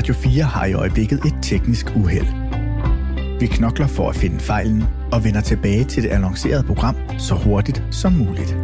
[0.00, 2.26] Radio 4 har i øjeblikket et teknisk uheld.
[3.40, 7.82] Vi knokler for at finde fejlen og vender tilbage til det annoncerede program så hurtigt
[7.90, 8.56] som muligt.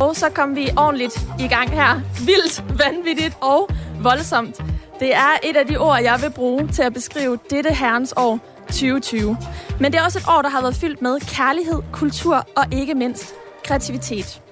[0.00, 2.00] Og så kom vi ordentligt i gang her.
[2.26, 3.68] Vildt, vanvittigt og
[4.02, 4.56] voldsomt.
[5.00, 8.40] Det er et af de ord, jeg vil bruge til at beskrive dette herrens år
[8.66, 9.36] 2020.
[9.80, 12.94] Men det er også et år, der har været fyldt med kærlighed, kultur og ikke
[12.94, 13.34] mindst
[13.64, 14.42] kreativitet.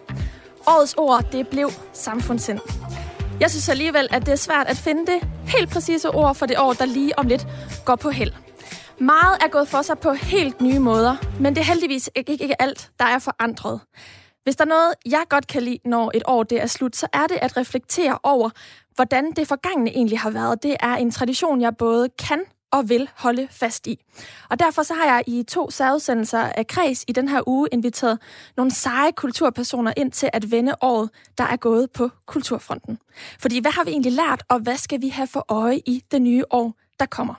[0.67, 2.61] Årets ord, det blev samfundssind.
[3.41, 6.59] Jeg synes alligevel, at det er svært at finde det helt præcise ord for det
[6.59, 7.47] år, der lige om lidt
[7.85, 8.33] går på held.
[8.99, 12.63] Meget er gået for sig på helt nye måder, men det er heldigvis ikke, ikke
[12.63, 13.81] alt, der er forandret.
[14.43, 17.07] Hvis der er noget, jeg godt kan lide, når et år det er slut, så
[17.13, 18.51] er det at reflektere over,
[18.95, 20.63] hvordan det forgangne egentlig har været.
[20.63, 22.41] Det er en tradition, jeg både kan
[22.71, 24.01] og vil holde fast i.
[24.49, 28.19] Og derfor så har jeg i to særudsendelser af Kreds i den her uge inviteret
[28.57, 32.99] nogle seje kulturpersoner ind til at vende året, der er gået på kulturfronten.
[33.39, 36.23] Fordi hvad har vi egentlig lært, og hvad skal vi have for øje i det
[36.23, 37.35] nye år, der kommer?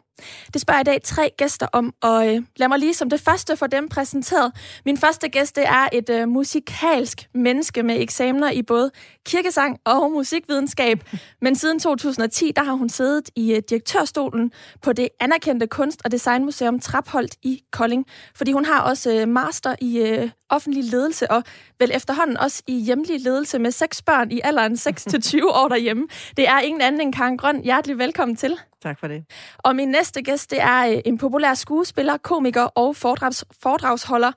[0.53, 3.21] Det spørger jeg i dag tre gæster om, og øh, lad mig lige som det
[3.21, 4.51] første for dem præsenteret.
[4.85, 8.91] Min første gæst det er et øh, musikalsk menneske med eksamener i både
[9.25, 11.03] kirkesang og musikvidenskab.
[11.41, 14.51] Men siden 2010, der har hun siddet i øh, direktørstolen
[14.81, 18.05] på det anerkendte kunst- og designmuseum Trapholdt i Kolding.
[18.35, 21.43] Fordi hun har også øh, master i øh, offentlig ledelse, og
[21.79, 26.07] vel efterhånden også i hjemlig ledelse med seks børn i alderen 6-20 år derhjemme.
[26.37, 27.63] Det er ingen anden end Karen Grøn.
[27.63, 28.57] Hjertelig velkommen til.
[28.81, 29.25] Tak for det.
[29.57, 34.31] Og min næste gæst, det er øh, en populær skuespiller, komiker og foredrags, foredragsholder.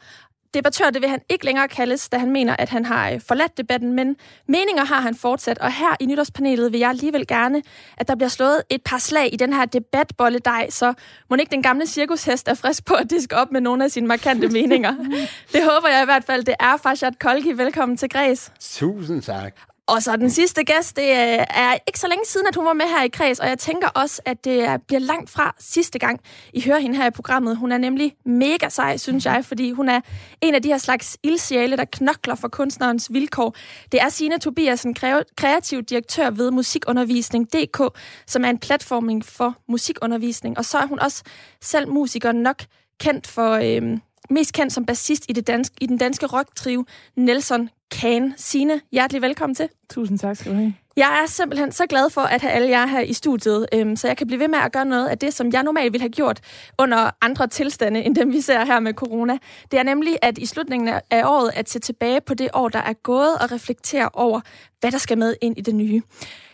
[0.54, 3.58] Debattør, det vil han ikke længere kaldes, da han mener, at han har øh, forladt
[3.58, 4.16] debatten, men
[4.48, 5.58] meninger har han fortsat.
[5.58, 7.62] Og her i nytårspanelet vil jeg alligevel gerne,
[7.96, 10.94] at der bliver slået et par slag i den her debatbolledej, så
[11.30, 14.06] må ikke den gamle cirkushest er frisk på at diske op med nogle af sine
[14.06, 14.94] markante meninger.
[15.52, 17.52] Det håber jeg i hvert fald, det er Farshad Kolki.
[17.52, 18.52] Velkommen til Græs.
[18.60, 19.73] Tusind tak.
[19.86, 21.12] Og så den sidste gæst, det
[21.50, 23.88] er ikke så længe siden, at hun var med her i Kreds, og jeg tænker
[23.88, 26.20] også, at det bliver langt fra sidste gang,
[26.52, 27.56] I hører hende her i programmet.
[27.56, 30.00] Hun er nemlig mega sej, synes jeg, fordi hun er
[30.40, 33.56] en af de her slags ildsjæle, der knokler for kunstnerens vilkår.
[33.92, 34.94] Det er Signe Tobiasen,
[35.36, 40.58] kreativ direktør ved musikundervisning.dk, som er en platforming for musikundervisning.
[40.58, 41.22] Og så er hun også
[41.60, 42.62] selv musiker nok
[43.00, 43.52] kendt for...
[43.52, 43.98] Øh,
[44.30, 46.84] mest kendt som bassist i, det danske, i den danske rocktrio
[47.16, 47.68] Nelson
[48.00, 48.34] Kane.
[48.36, 49.68] Sine, hjertelig velkommen til.
[49.90, 50.74] Tusind tak skal du have.
[50.96, 54.06] Jeg er simpelthen så glad for at have alle jer her i studiet, øhm, så
[54.06, 56.10] jeg kan blive ved med at gøre noget af det, som jeg normalt ville have
[56.10, 56.40] gjort
[56.78, 59.38] under andre tilstande, end dem vi ser her med corona.
[59.70, 62.78] Det er nemlig, at i slutningen af året at se tilbage på det år, der
[62.78, 64.40] er gået, og reflektere over,
[64.80, 66.02] hvad der skal med ind i det nye.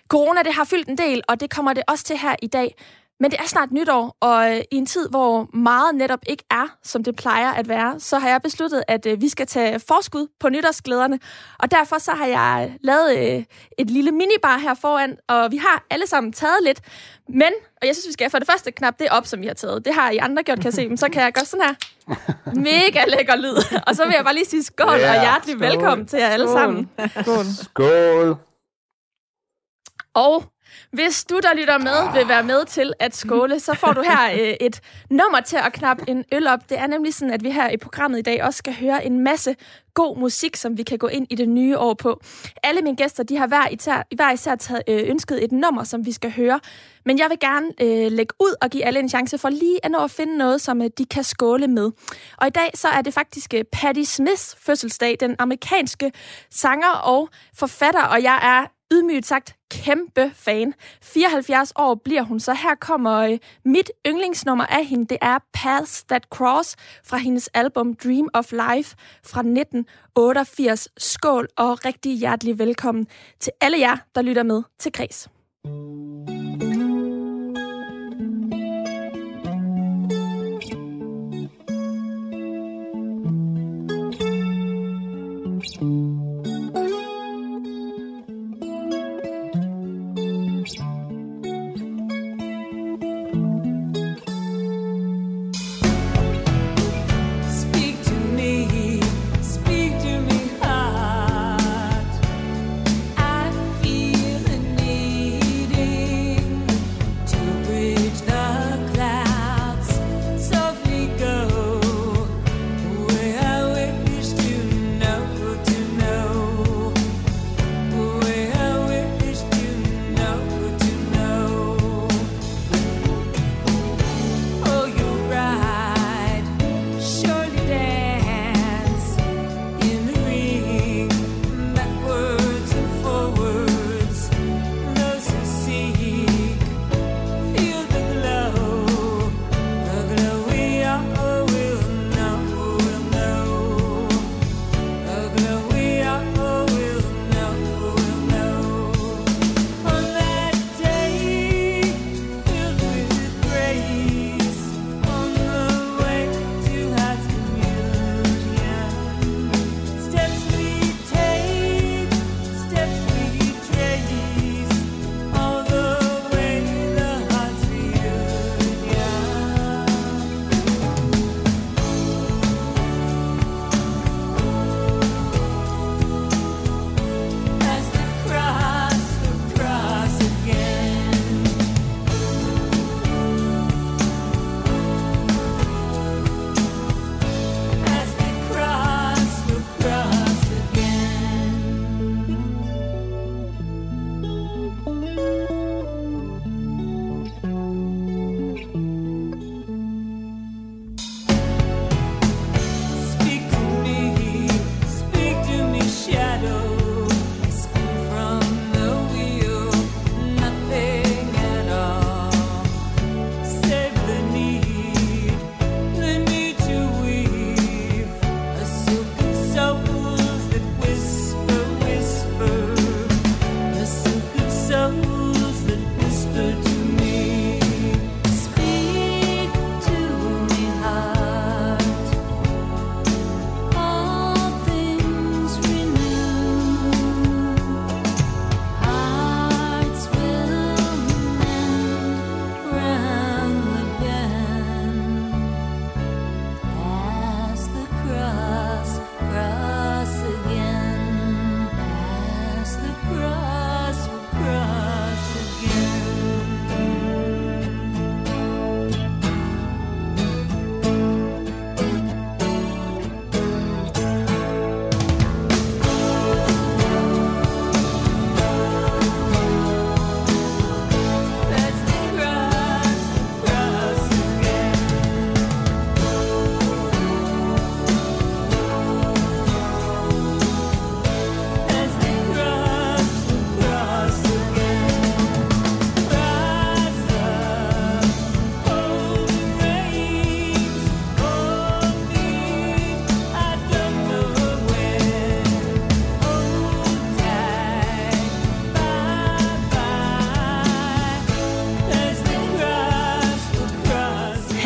[0.08, 2.74] Corona, det har fyldt en del, og det kommer det også til her i dag.
[3.20, 6.76] Men det er snart nytår, og øh, i en tid, hvor meget netop ikke er,
[6.82, 10.26] som det plejer at være, så har jeg besluttet, at øh, vi skal tage forskud
[10.41, 11.19] på nytårsglæderne.
[11.58, 13.44] Og derfor så har jeg lavet øh,
[13.78, 16.81] et lille minibar her foran, og vi har alle sammen taget lidt.
[17.28, 19.54] Men, og jeg synes, vi skal for det første knap det op, som vi har
[19.54, 19.84] taget.
[19.84, 20.88] Det har I andre gjort, kan jeg se.
[20.88, 21.75] Men så kan jeg gøre sådan her.
[22.54, 23.81] Mega lækker lyd.
[23.87, 25.69] Og så vil jeg bare lige sige skål ja, og hjertelig skål.
[25.69, 26.58] velkommen til jer alle skål.
[26.58, 26.91] sammen.
[27.22, 27.44] Skål.
[27.64, 28.37] Skål.
[30.14, 30.44] Og
[30.92, 34.32] hvis du, der lytter med, vil være med til at skåle, så får du her
[34.40, 34.80] øh, et
[35.10, 36.68] nummer til at knappe en øl op.
[36.68, 39.20] Det er nemlig sådan, at vi her i programmet i dag også skal høre en
[39.20, 39.56] masse
[39.94, 42.20] god musik, som vi kan gå ind i det nye år på.
[42.62, 46.06] Alle mine gæster, de har hver især, hver især taget, øh, ønsket et nummer, som
[46.06, 46.60] vi skal høre.
[47.04, 49.90] Men jeg vil gerne øh, lægge ud og give alle en chance for lige at
[49.90, 51.90] nå at finde noget, som øh, de kan skåle med.
[52.36, 56.12] Og i dag så er det faktisk øh, Patti Smiths fødselsdag, den amerikanske
[56.50, 60.74] sanger og forfatter, og jeg er ydmygt sagt kæmpe fan.
[61.02, 65.06] 74 år bliver hun, så her kommer øh, mit yndlingsnummer af hende.
[65.06, 70.88] Det er Paths That Cross fra hendes album Dream of Life fra 1988.
[70.98, 73.06] Skål og rigtig hjertelig velkommen
[73.40, 75.28] til alle jer, der lytter med til Græs.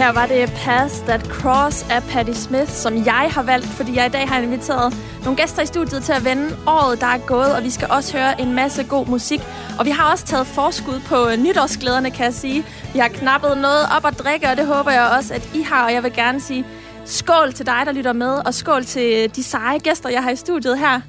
[0.04, 4.06] Her var det Pass That Cross af Patti Smith, som jeg har valgt, fordi jeg
[4.06, 7.54] i dag har inviteret nogle gæster i studiet til at vende året, der er gået,
[7.56, 9.40] og vi skal også høre en masse god musik.
[9.78, 12.64] Og vi har også taget forskud på nytårsglæderne, kan jeg sige.
[12.92, 15.84] Vi har knappet noget op at drikke, og det håber jeg også, at I har,
[15.84, 16.66] og jeg vil gerne sige
[17.04, 20.36] skål til dig, der lytter med, og skål til de seje gæster, jeg har i
[20.36, 21.00] studiet her.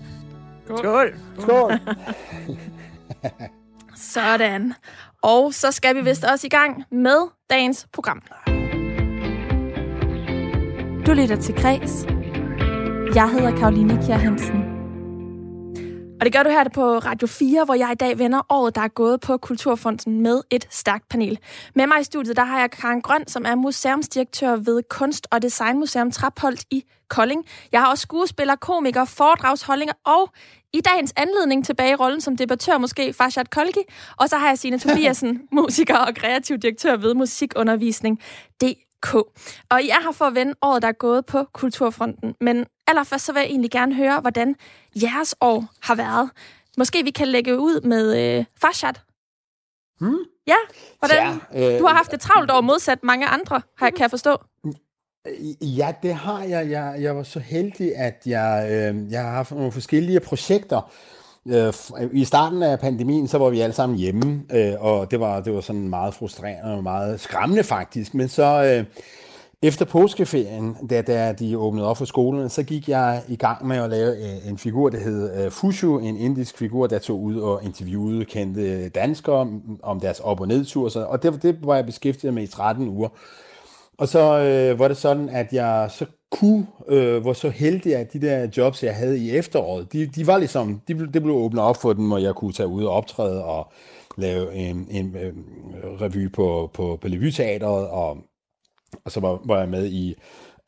[0.66, 1.14] Skål.
[1.40, 1.80] Skål.
[4.14, 4.74] Sådan.
[5.22, 7.18] Og så skal vi vist også i gang med
[7.50, 8.22] dagens program.
[11.06, 12.06] Du lytter til Græs.
[13.16, 14.64] Jeg hedder Karoline Kjær Hansen.
[16.20, 18.82] Og det gør du her på Radio 4, hvor jeg i dag vender året, der
[18.82, 21.40] er gået på Kulturfonden med et stærkt panel.
[21.76, 25.42] Med mig i studiet, der har jeg Karen Grøn, som er museumsdirektør ved Kunst- og
[25.42, 27.46] Designmuseum Trapholdt i Kolding.
[27.72, 30.30] Jeg har også skuespiller, komiker, foredragsholdinger og
[30.74, 33.82] i dagens anledning tilbage i rollen som debattør måske Farshad Kolki.
[34.18, 38.20] Og så har jeg Signe Tobiasen, musiker og kreativ direktør ved Musikundervisning
[39.04, 39.14] DK.
[39.70, 42.36] Og I er her for at vende året, der er gået på Kulturfronten.
[42.42, 44.56] Men allerførst så vil jeg egentlig gerne høre, hvordan
[44.96, 46.30] jeres år har været.
[46.78, 48.94] Måske vi kan lægge ud med øh, Farshad.
[50.00, 50.18] Hmm?
[50.48, 50.56] Ja,
[51.00, 51.40] hvordan?
[51.54, 54.38] Ja, øh, Du har haft et travlt år modsat mange andre, har- kan jeg forstå.
[55.62, 56.70] Ja, det har jeg.
[56.70, 60.92] Jeg, jeg var så heldig, at jeg, øh, jeg har haft nogle forskellige projekter.
[61.48, 61.68] Øh,
[62.02, 65.40] øh, I starten af pandemien, så var vi alle sammen hjemme, øh, og det var,
[65.42, 68.14] det var sådan meget frustrerende og meget skræmmende faktisk.
[68.14, 68.86] Men så øh,
[69.62, 73.78] efter påskeferien, da, da de åbnede op for skolerne, så gik jeg i gang med
[73.78, 77.40] at lave øh, en figur, der hed øh, Fushu, en indisk figur, der tog ud
[77.40, 80.90] og interviewede kendte danskere om- om deres op- og nedtur.
[80.90, 83.10] Så- Og det, det var jeg beskæftiget med i 13 uger.
[83.98, 88.14] Og så øh, var det sådan, at jeg så kunne, øh, var så heldig, at
[88.14, 91.64] de der jobs, jeg havde i efteråret, de, de var ligesom, de, det blev åbnet
[91.64, 93.72] op for dem, hvor jeg kunne tage ud og optræde og
[94.18, 95.46] lave en, en en
[96.02, 98.18] revy på, på, på Levyteateret, og,
[99.06, 100.16] og så var, var jeg med i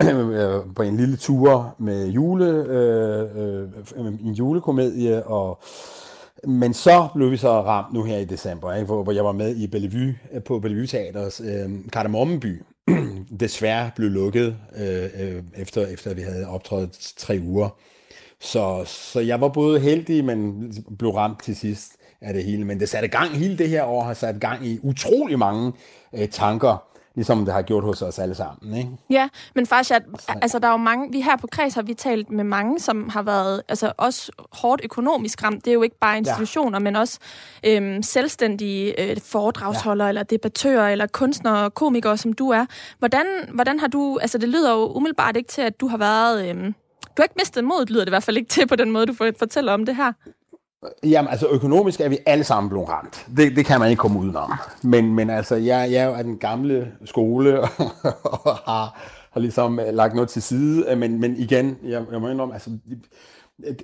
[0.03, 3.69] øh, på en lille tur med jule, øh, øh,
[4.05, 5.61] en julekomedie, og
[6.43, 8.85] men så blev vi så ramt nu her i december, ikke?
[8.85, 12.61] Hvor, hvor jeg var med i Bellevue, på Bellevue Teaters øh, Kardemommeby.
[13.39, 17.69] Desværre blev lukket, øh, øh, efter, efter vi havde optrådt tre uger.
[18.39, 21.91] Så, så jeg var både heldig, men blev ramt til sidst
[22.21, 22.65] af det hele.
[22.65, 25.73] Men det satte gang, hele det her år har sat gang i utrolig mange
[26.13, 28.77] øh, tanker, ligesom det har gjort hos os alle sammen.
[28.77, 28.89] Ikke?
[29.09, 30.01] Ja, men Farshad,
[30.41, 33.09] altså der er jo mange, vi her på Kreds har vi talt med mange, som
[33.09, 35.65] har været altså også hårdt økonomisk ramt.
[35.65, 36.83] Det er jo ikke bare institutioner, ja.
[36.83, 37.19] men også
[37.63, 40.09] øhm, selvstændige øh, foredragsholdere, ja.
[40.09, 42.65] eller debattører, eller kunstnere og komikere, som du er.
[42.99, 46.49] Hvordan, hvordan har du, altså det lyder jo umiddelbart ikke til, at du har været,
[46.49, 48.91] øhm, du har ikke mistet modet, lyder det i hvert fald ikke til på den
[48.91, 50.13] måde, du fortæller om det her.
[51.03, 53.25] Jamen, altså økonomisk er vi alle sammen blevet ramt.
[53.37, 54.53] Det, det kan man ikke komme udenom.
[54.83, 57.61] Men, men altså, jeg, jeg er jo af den gamle skole
[58.45, 60.95] og har, har ligesom øh, lagt noget til side.
[60.95, 62.69] Men, men igen, jeg, jeg må indrømme, altså,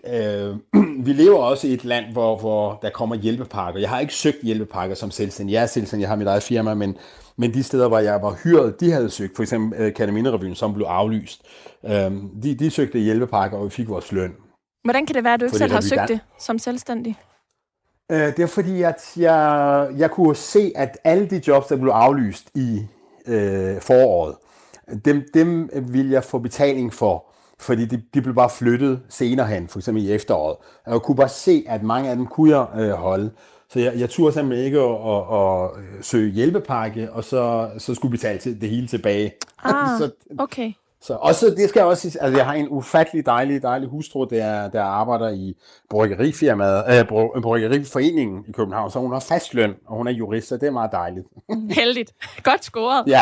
[0.07, 0.55] øh,
[1.05, 3.79] vi lever også i et land, hvor, hvor der kommer hjælpepakker.
[3.79, 5.53] Jeg har ikke søgt hjælpepakker som selvstændig.
[5.53, 6.97] Jeg er selvstændig, jeg har mit eget firma, men,
[7.37, 9.35] men de steder, hvor jeg var hyret, de havde søgt.
[9.35, 11.41] For eksempel øh, Kataminerevyen, som blev aflyst.
[11.85, 12.11] Øh,
[12.43, 14.33] de, de søgte hjælpepakker, og vi fik vores løn.
[14.83, 17.19] Hvordan kan det være, at du ikke Fordi selv har søgt det som selvstændig?
[18.11, 21.91] Øh, det er fordi, at jeg, jeg kunne se, at alle de jobs, der blev
[21.91, 22.81] aflyst i
[23.27, 24.35] øh, foråret,
[25.05, 27.25] dem, dem vil jeg få betaling for,
[27.59, 30.57] fordi de, de blev bare flyttet senere hen, for eksempel i efteråret.
[30.85, 33.31] Og jeg kunne bare se, at mange af dem kunne jeg øh, holde.
[33.69, 38.11] Så jeg, jeg turde simpelthen ikke at, at, at, søge hjælpepakke, og så, så skulle
[38.11, 39.33] betale det hele tilbage.
[39.63, 40.71] Ah, så, okay.
[41.03, 44.27] Så også, det skal jeg også sige, altså jeg har en ufattelig dejlig, dejlig hustru,
[44.29, 45.53] der, der arbejder i
[45.89, 50.47] bryggerifirmaet, øh, bry- bryggeriforeningen i København, så hun har fast løn, og hun er jurist,
[50.47, 51.25] så det er meget dejligt.
[51.79, 52.11] Heldigt.
[52.43, 53.03] Godt scoret.
[53.07, 53.21] Ja,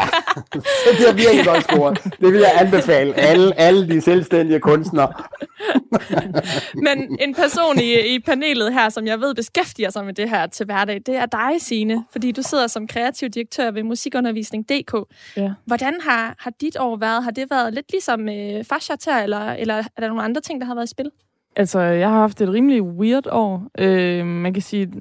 [0.54, 2.04] så det er virkelig godt scoret.
[2.04, 5.14] Det vil jeg anbefale alle, alle de selvstændige kunstnere.
[6.88, 10.48] Men en person i, i panelet her, som jeg ved beskæftiger sig med det her
[10.48, 14.94] til hverdag, det er dig, Signe, fordi du sidder som kreativ direktør ved Musikundervisning.dk.
[15.38, 15.52] Ja.
[15.66, 17.24] Hvordan har, har dit år været?
[17.24, 18.66] Har det været lidt ligesom øh,
[19.06, 21.12] her, eller, eller er der nogle andre ting, der har været i spil?
[21.56, 23.68] Altså, jeg har haft et rimelig weird år.
[23.80, 24.92] Øh, man kan sige,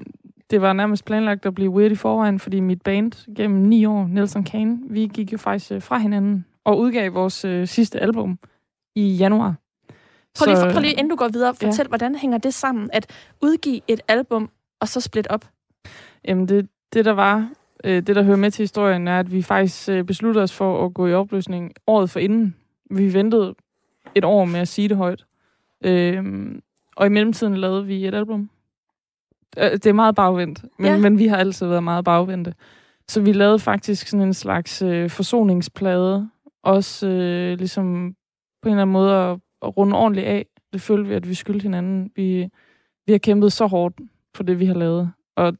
[0.49, 4.07] det var nærmest planlagt at blive weird i forvejen, fordi mit band gennem ni år,
[4.07, 8.39] Nelson Kane, vi gik jo faktisk øh, fra hinanden og udgav vores øh, sidste album
[8.95, 9.55] i januar.
[10.39, 11.67] Prøv lige, Så- prøv lige inden du går videre, Ja.
[11.67, 13.07] fortæl, hvordan hænger det sammen, at
[13.41, 14.49] udgive et album,
[14.81, 15.45] og så split op?
[16.27, 17.49] Jamen, det, det der var,
[17.83, 20.85] øh, det der hører med til historien, er, at vi faktisk øh, besluttede os for
[20.85, 22.55] at gå i opløsning året for inden.
[22.91, 23.55] Vi ventede
[24.15, 25.25] et år med at sige det højt.
[25.85, 26.23] Øh,
[26.95, 28.49] og i mellemtiden lavede vi et album.
[29.57, 30.91] Øh, det er meget bagvendt, men, Ja.
[30.91, 30.97] ja.
[30.99, 32.53] men vi har altid været meget bagvendte.
[33.07, 36.29] så vi lavede faktisk sådan en slags øh, forsoningsplade,
[36.63, 38.15] også øh, ligesom
[38.61, 40.45] på en eller anden måde at, at runde ordentligt af.
[40.73, 42.11] Det følte vi, at vi skyldte hinanden.
[42.15, 42.49] Vi,
[43.05, 43.95] vi har kæmpet så hårdt
[44.35, 45.11] for det, vi har lavet.
[45.35, 45.53] Og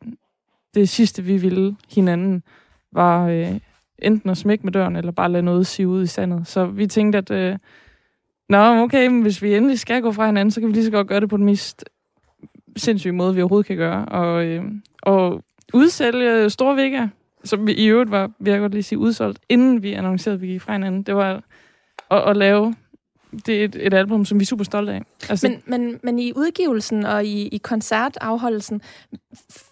[0.74, 2.44] det sidste, vi ville hinanden,
[2.92, 3.60] var øh,
[4.02, 6.48] enten at smække med døren, eller bare lade noget sige ud i sandet.
[6.48, 7.58] Så vi tænkte, at øh,
[8.50, 10.92] Nå, okay, men hvis vi endelig skal gå fra hinanden, så kan vi lige så
[10.92, 11.86] godt gøre det på den mest
[12.78, 14.06] sindssyge måde, vi overhovedet kan gøre.
[14.06, 14.64] Og, øh,
[15.02, 15.44] og
[15.74, 17.12] udsælge store vægge,
[17.44, 20.42] som vi i øvrigt var, vil jeg godt lige sige, udsolgt, inden vi annoncerede, at
[20.42, 21.04] vi gik fra hinanden.
[21.04, 21.44] Det var
[22.12, 22.76] at, at lave
[23.46, 25.02] det er et, et album, som vi er super stolte af.
[25.30, 28.82] Altså, men, men, men i udgivelsen og i, i koncertafholdelsen,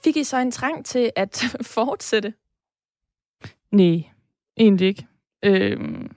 [0.04, 1.44] fik I så en trang til at
[1.76, 2.34] fortsætte?
[3.72, 4.04] Nej,
[4.60, 5.08] egentlig ikke.
[5.46, 6.16] Øhm,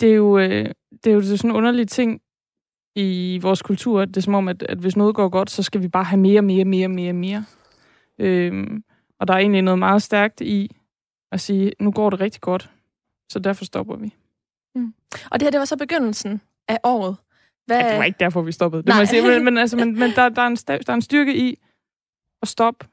[0.00, 0.70] det er jo, øh,
[1.04, 2.20] det er jo sådan en underlig ting
[2.96, 4.04] i vores kultur.
[4.04, 6.20] Det er som om, at, at hvis noget går godt, så skal vi bare have
[6.20, 7.44] mere, mere, mere, mere, mere.
[8.18, 8.84] Øhm,
[9.20, 10.76] og der er egentlig noget meget stærkt i
[11.32, 12.70] at sige, nu går det rigtig godt,
[13.32, 14.14] så derfor stopper vi.
[14.74, 14.94] Mm.
[15.30, 17.16] Og det her, det var så begyndelsen af året.
[17.66, 17.80] Hvad...
[17.80, 18.82] Ja, det var ikke derfor, vi stoppede.
[18.82, 19.22] Det må jeg sige.
[19.22, 21.58] Men, men, altså, men, men der, der, er en, der er en styrke i
[22.42, 22.86] at stoppe,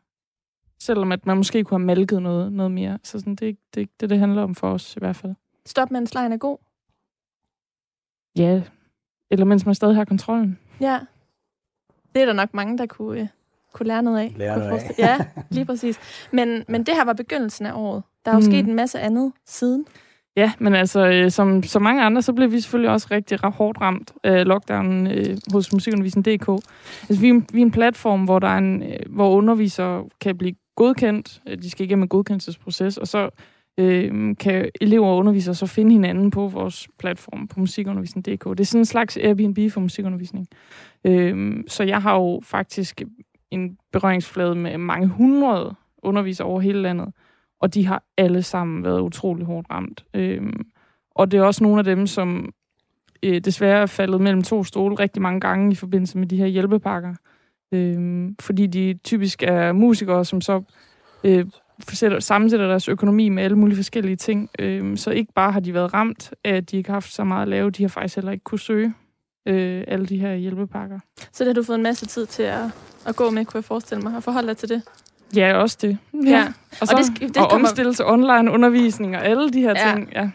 [0.79, 2.99] selvom at man måske kunne have malket noget, noget mere.
[3.03, 5.35] Så sådan, det er det, det, det handler om for os i hvert fald.
[5.65, 6.57] Stop, mens lejen er god?
[8.37, 8.61] Ja,
[9.31, 10.59] eller mens man stadig har kontrollen.
[10.81, 10.99] Ja,
[12.15, 13.27] det er der nok mange, der kunne, uh,
[13.73, 14.33] kunne lære noget af.
[14.37, 14.95] Lære noget af.
[14.97, 15.17] Ja,
[15.49, 15.99] lige præcis.
[16.31, 18.03] Men, men det her var begyndelsen af året.
[18.25, 18.45] Der er jo mm.
[18.45, 19.85] sket en masse andet siden.
[20.35, 23.81] Ja, men altså, øh, som, som mange andre, så blev vi selvfølgelig også rigtig hårdt
[23.81, 26.49] ramt af lockdownen øh, hos Musikundervisning.dk.
[27.09, 30.37] Altså, vi, er, vi er en platform, hvor, der er en, øh, hvor undervisere kan
[30.37, 31.41] blive godkendt.
[31.47, 33.29] Øh, de skal igennem en godkendelsesproces, og så
[33.77, 38.43] øh, kan elever og undervisere så finde hinanden på vores platform på musikundervisning.dk.
[38.45, 40.47] Det er sådan en slags Airbnb for musikundervisning.
[41.05, 43.01] Øh, så jeg har jo faktisk
[43.51, 47.13] en berøringsflade med mange hundrede undervisere over hele landet,
[47.61, 50.05] og de har alle sammen været utrolig hårdt ramt.
[50.13, 50.53] Øh,
[51.15, 52.53] og det er også nogle af dem, som
[53.23, 56.47] øh, desværre er faldet mellem to stole rigtig mange gange i forbindelse med de her
[56.47, 57.15] hjælpepakker.
[57.71, 60.61] Øh, fordi de typisk er musikere, som så
[61.23, 61.45] øh,
[62.19, 64.49] sammensætter deres økonomi med alle mulige forskellige ting.
[64.59, 67.23] Øh, så ikke bare har de været ramt af, at de ikke har haft så
[67.23, 68.93] meget at lave, de har faktisk heller ikke kunne søge
[69.45, 70.99] øh, alle de her hjælpepakker.
[71.31, 72.65] Så det har du fået en masse tid til at,
[73.05, 74.81] at gå med, kunne jeg forestille mig, og forholde dig til det?
[75.35, 75.97] Ja, også det.
[76.25, 76.29] Ja.
[76.29, 76.47] ja.
[76.81, 79.93] Og, så, og, det, det og omstille til online undervisning og alle de her ja.
[79.93, 80.09] ting.
[80.13, 80.29] Ja.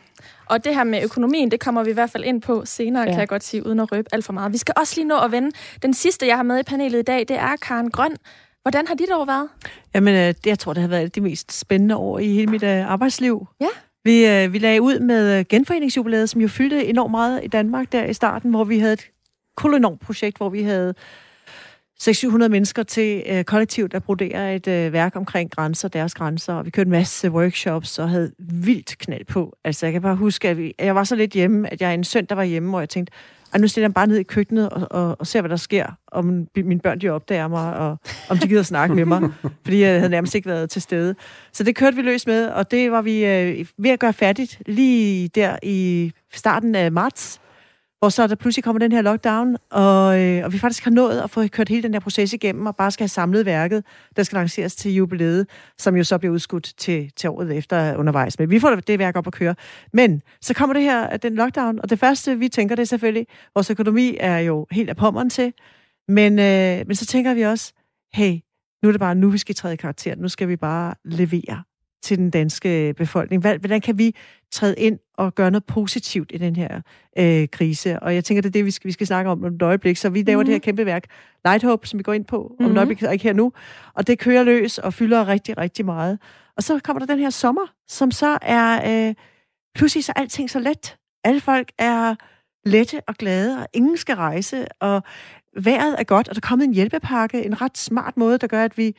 [0.46, 3.10] Og det her med økonomien, det kommer vi i hvert fald ind på senere, ja.
[3.10, 4.52] kan jeg godt sige, uden at røbe alt for meget.
[4.52, 5.50] Vi skal også lige nå at vende.
[5.82, 8.16] Den sidste, jeg har med i panelet i dag, det er Karen Grøn.
[8.62, 9.48] Hvordan har dit år været?
[9.94, 12.62] Jamen, øh, det, jeg tror, det har været det mest spændende år i hele mit
[12.62, 13.46] uh, arbejdsliv.
[13.60, 13.66] Ja.
[14.04, 18.04] Vi, uh, vi lagde ud med genforeningsjubilæet, som jo fyldte enormt meget i Danmark der
[18.04, 19.06] i starten, hvor vi havde et
[19.56, 20.94] kolonormt projekt, hvor vi havde
[22.02, 26.64] 600-700 mennesker til øh, kollektivt at brodere et øh, værk omkring grænser, deres grænser, og
[26.64, 29.56] vi kørte en masse workshops og havde vildt knald på.
[29.64, 32.04] Altså, jeg kan bare huske, at vi, jeg var så lidt hjemme, at jeg en
[32.04, 33.12] søndag var hjemme, hvor jeg tænkte,
[33.54, 35.86] at nu stiller jeg bare ned i køkkenet og, og, og ser, hvad der sker,
[36.12, 37.98] om mine børn de opdager mig, og
[38.28, 39.22] om de gider snakke med mig,
[39.64, 41.14] fordi jeg havde nærmest ikke været til stede.
[41.52, 44.62] Så det kørte vi løs med, og det var vi øh, ved at gøre færdigt
[44.66, 47.40] lige der i starten af marts,
[48.04, 51.20] hvor så der pludselig kommer den her lockdown, og, øh, og vi faktisk har nået
[51.20, 53.84] at få kørt hele den her proces igennem, og bare skal have samlet værket,
[54.16, 55.46] der skal lanceres til jubilæet,
[55.78, 58.38] som jo så bliver udskudt til, til året efter undervejs.
[58.38, 59.54] Men vi får det værk op at køre.
[59.92, 63.26] Men så kommer det her, den lockdown, og det første, vi tænker, det er selvfølgelig,
[63.54, 65.52] vores økonomi er jo helt af pommeren til,
[66.08, 67.72] men, øh, men så tænker vi også,
[68.14, 68.38] hey,
[68.82, 70.16] nu er det bare nu, vi skal træde i karakter.
[70.16, 71.62] Nu skal vi bare levere
[72.04, 73.42] til den danske befolkning.
[73.42, 74.14] Hvordan kan vi
[74.52, 76.80] træde ind og gøre noget positivt i den her
[77.18, 78.00] øh, krise?
[78.00, 79.96] Og jeg tænker, det er det, vi skal, vi skal snakke om om et øjeblik.
[79.96, 80.46] Så vi laver mm-hmm.
[80.46, 81.04] det her kæmpe værk,
[81.44, 82.64] Light Hope, som vi går ind på mm-hmm.
[82.64, 82.78] om et mhm.
[82.78, 83.52] øjeblik, ikke her nu.
[83.94, 86.18] Og det kører løs og fylder rigtig, rigtig meget.
[86.56, 89.08] Og så kommer der den her sommer, som så er...
[89.08, 89.14] Øh,
[89.74, 90.96] pludselig så er alting så let.
[91.24, 92.14] Alle folk er
[92.64, 95.02] lette og glade, og ingen skal rejse, og
[95.56, 98.64] vejret er godt, og der er kommet en hjælpepakke, en ret smart måde, der gør,
[98.64, 98.96] at vi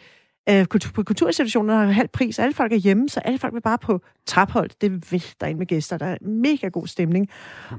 [0.49, 2.39] Øh, kultur, på kulturinstitutionerne har halv pris.
[2.39, 4.69] Alle folk er hjemme, så alle folk vil bare på traphold.
[4.81, 5.97] Det vælter ind med gæster.
[5.97, 7.29] Der er mega god stemning.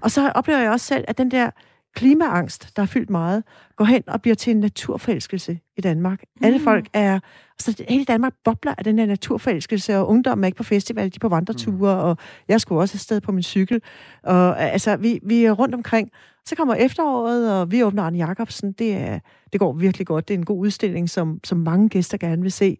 [0.02, 1.50] Og så oplever jeg også selv, at den der
[1.96, 3.44] klimaangst, der er fyldt meget,
[3.76, 6.22] går hen og bliver til en naturforelskelse i Danmark.
[6.36, 6.46] Mm.
[6.46, 7.20] Alle folk er...
[7.58, 11.16] Altså, hele Danmark bobler af den her naturforelskelse, og ungdommen er ikke på festival, de
[11.16, 12.08] er på vandreture, mm.
[12.08, 12.16] og
[12.48, 13.82] jeg skulle også afsted på min cykel.
[14.22, 16.10] Og altså, vi, vi er rundt omkring.
[16.46, 18.72] Så kommer efteråret, og vi åbner Arne Jacobsen.
[18.72, 19.18] Det, er,
[19.52, 20.28] det går virkelig godt.
[20.28, 22.78] Det er en god udstilling, som, som mange gæster gerne vil se.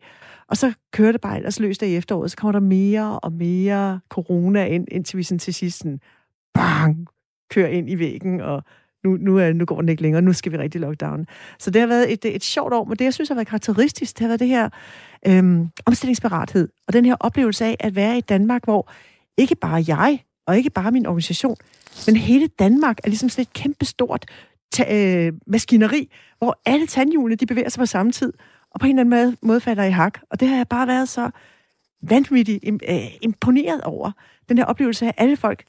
[0.48, 2.30] Og så kører det bare ellers løst i efteråret.
[2.30, 6.00] Så kommer der mere og mere corona ind, indtil vi sådan til sidst sådan,
[6.54, 7.06] bang,
[7.50, 8.62] kører ind i væggen, og
[9.06, 11.26] nu, nu, er, nu går den ikke længere, nu skal vi rigtig lockdown.
[11.58, 14.18] Så det har været et, et sjovt år, men det, jeg synes har været karakteristisk,
[14.18, 14.68] det har været det her
[15.26, 18.90] øhm, omstillingsparathed, og den her oplevelse af at være i Danmark, hvor
[19.38, 21.56] ikke bare jeg, og ikke bare min organisation,
[22.06, 24.26] men hele Danmark er ligesom sådan et kæmpestort
[24.72, 28.32] ta- øh, maskineri, hvor alle tandhjulene, de bevæger sig på samme tid,
[28.70, 30.18] og på en eller anden måde, falder i hak.
[30.30, 31.30] Og det har jeg bare været så
[32.02, 34.12] vanvittigt øh, imponeret over.
[34.48, 35.64] Den her oplevelse af, at alle folk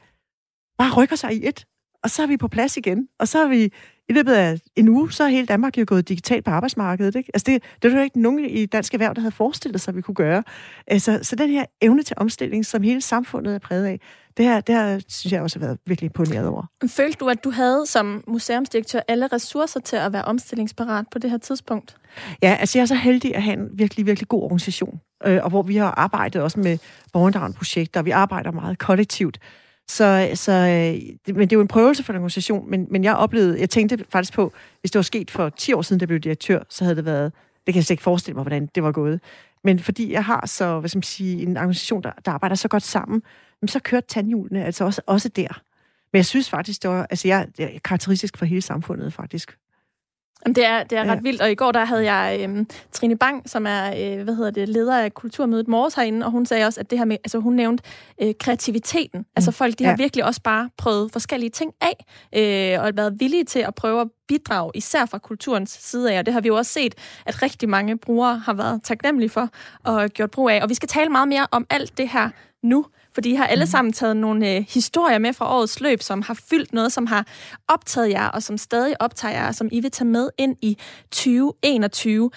[0.77, 1.65] bare rykker sig i et,
[2.07, 3.07] og så er vi på plads igen.
[3.19, 3.71] Og så er vi
[4.09, 7.15] i løbet af en uge, så er hele Danmark jo gået digitalt på arbejdsmarkedet.
[7.15, 7.31] Ikke?
[7.33, 9.95] Altså det, det var jo ikke nogen i dansk erhverv, der havde forestillet sig, at
[9.95, 10.43] vi kunne gøre.
[10.87, 13.99] Altså, så den her evne til omstilling, som hele samfundet er præget af,
[14.37, 16.63] det her, det her synes jeg også har været virkelig imponeret over.
[16.87, 21.29] Følte du, at du havde som museumsdirektør alle ressourcer til at være omstillingsparat på det
[21.29, 21.95] her tidspunkt?
[22.43, 25.49] Ja, altså jeg er så heldig at have en virkelig, virkelig god organisation, øh, og
[25.49, 26.77] hvor vi har arbejdet også med
[27.13, 29.39] borgerinddragende projekter, og vi arbejder meget kollektivt.
[29.89, 33.15] Så, så øh, men det er jo en prøvelse for en organisation, men, men jeg
[33.15, 36.07] oplevede, jeg tænkte faktisk på, hvis det var sket for 10 år siden, da jeg
[36.07, 37.33] blev direktør, så havde det været,
[37.65, 39.19] det kan jeg slet ikke forestille mig, hvordan det var gået.
[39.63, 42.67] Men fordi jeg har så, hvad skal man sige, en organisation, der, der arbejder så
[42.67, 43.21] godt sammen,
[43.65, 45.61] så kørte tandhjulene altså også, også der.
[46.11, 49.57] Men jeg synes faktisk, det var, altså jeg, det er karakteristisk for hele samfundet, faktisk.
[50.45, 51.19] Jamen, det er, det er ret Ja.
[51.23, 54.51] vildt, og i går der havde jeg øhm, Trine Bang, som er øh, hvad hedder
[54.51, 57.37] det, leder af Kulturmødet Morges herinde, og hun sagde også, at det her med, altså
[57.39, 57.83] hun nævnte
[58.21, 59.25] øh, kreativiteten.
[59.35, 59.95] Altså folk, de har Ja.
[59.97, 62.05] virkelig også bare prøvet forskellige ting af,
[62.77, 66.25] øh, og været villige til at prøve at bidrage, især fra kulturens side af, og
[66.25, 66.95] det har vi jo også set,
[67.25, 69.49] at rigtig mange brugere har været taknemmelige for
[69.83, 70.61] og gjort brug af.
[70.63, 72.29] Og vi skal tale meget mere om alt det her
[72.63, 72.85] nu,
[73.17, 76.39] fordi I har alle sammen taget nogle øh, historier med fra årets løb, som har
[76.49, 77.25] fyldt noget, som har
[77.67, 80.77] optaget jer, og som stadig optager jer, og som I vil tage med ind i
[81.11, 82.31] 2021.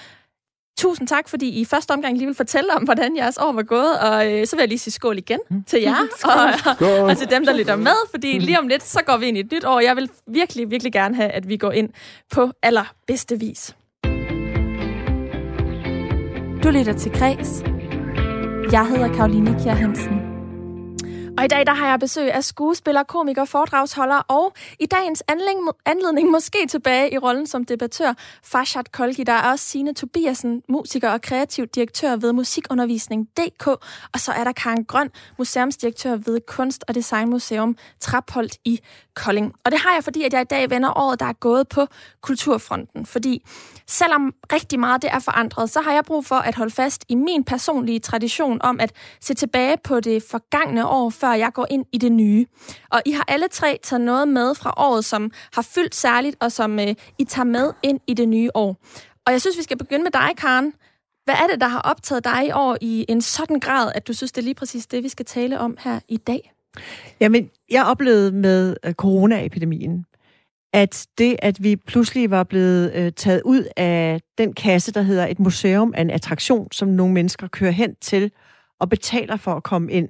[0.78, 3.62] Tusind tak, fordi I i første omgang lige vil fortælle om, hvordan jeres år var
[3.62, 6.88] gået, og øh, så vil jeg lige sige skål igen til jer, og, Skål.
[7.10, 9.40] og til dem, der lytter med, fordi lige om lidt, så går vi ind i
[9.40, 9.80] et nyt år.
[9.80, 11.88] Jeg vil virkelig, virkelig gerne have, at vi går ind
[12.32, 13.74] på allerbedste vis.
[16.62, 17.62] Du lytter til Græs.
[18.72, 20.29] Jeg hedder Karoline Kjær Hansen.
[21.40, 25.68] Og i dag der har jeg besøg af skuespiller, komiker, foredragsholder og i dagens anledning,
[25.86, 28.12] anledning måske tilbage i rollen som debattør
[28.44, 29.24] Farshad Kolgi.
[29.24, 33.66] Der er også Signe Tobiasen, musiker og kreativ direktør ved Musikundervisning.dk.
[34.12, 38.80] Og så er der Karen Grøn, museumsdirektør ved Kunst- og Designmuseum Trapholdt i
[39.14, 39.54] Kolding.
[39.64, 41.86] Og det har jeg, fordi at jeg i dag vender året, der er gået på
[42.20, 43.06] kulturfronten.
[43.06, 43.42] Fordi
[43.86, 47.14] selvom rigtig meget det er forandret, så har jeg brug for at holde fast i
[47.14, 51.84] min personlige tradition om at se tilbage på det forgangne år, før jeg går ind
[51.92, 52.46] i det nye.
[52.90, 56.52] Og I har alle tre taget noget med fra året, som har fyldt særligt, og
[56.52, 58.76] som øh, I tager med ind i det nye år.
[59.26, 60.72] Og jeg synes, vi skal begynde med dig, Karen.
[61.24, 64.12] Hvad er det, der har optaget dig i år i en sådan grad, at du
[64.12, 66.52] synes, det er lige præcis det, vi skal tale om her i dag?
[67.20, 70.04] Jamen, jeg oplevede med øh, coronaepidemien,
[70.72, 75.26] at det, at vi pludselig var blevet øh, taget ud af den kasse, der hedder
[75.26, 78.32] et museum af en attraktion, som nogle mennesker kører hen til
[78.80, 80.08] og betaler for at komme ind,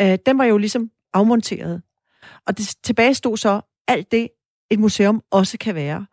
[0.00, 1.82] øh, den var jo ligesom afmonteret.
[2.46, 4.28] Og det tilbage stod så alt det,
[4.70, 6.06] et museum også kan være.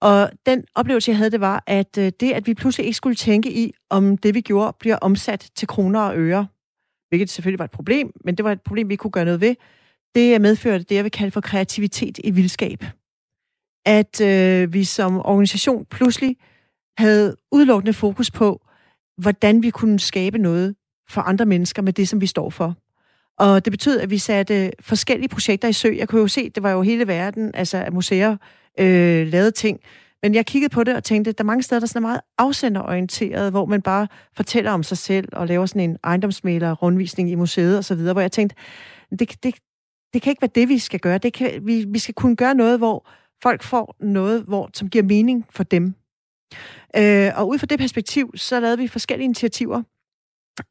[0.00, 3.16] Og den oplevelse, jeg havde, det var, at øh, det, at vi pludselig ikke skulle
[3.16, 6.46] tænke i, om det, vi gjorde, bliver omsat til kroner og øre,
[7.08, 9.40] hvilket selvfølgelig var et problem, men det var et problem, vi ikke kunne gøre noget
[9.40, 9.54] ved,
[10.14, 12.84] det medførte det, jeg vil kalde for kreativitet i vildskab.
[13.86, 16.36] At øh, vi som organisation pludselig
[16.98, 18.66] havde udelukkende fokus på,
[19.18, 20.76] hvordan vi kunne skabe noget
[21.08, 22.76] for andre mennesker med det, som vi står for.
[23.38, 25.88] Og det betød, at vi satte forskellige projekter i sø.
[25.96, 28.36] Jeg kunne jo se, det var jo hele verden, altså at museer
[28.80, 29.80] øh, lavede ting.
[30.22, 32.08] Men jeg kiggede på det og tænkte, at der er mange steder, der sådan er
[32.08, 37.30] meget afsenderorienteret, hvor man bare fortæller om sig selv og laver sådan en ejendomsmaler rundvisning
[37.30, 38.56] i museet osv., hvor jeg tænkte,
[39.10, 39.54] det, det,
[40.14, 41.18] det kan ikke være det, vi skal gøre.
[41.18, 43.08] Det kan, vi, vi skal kunne gøre noget, hvor
[43.42, 45.94] folk får noget, hvor, som giver mening for dem.
[46.96, 49.82] Øh, og ud fra det perspektiv, så lavede vi forskellige initiativer.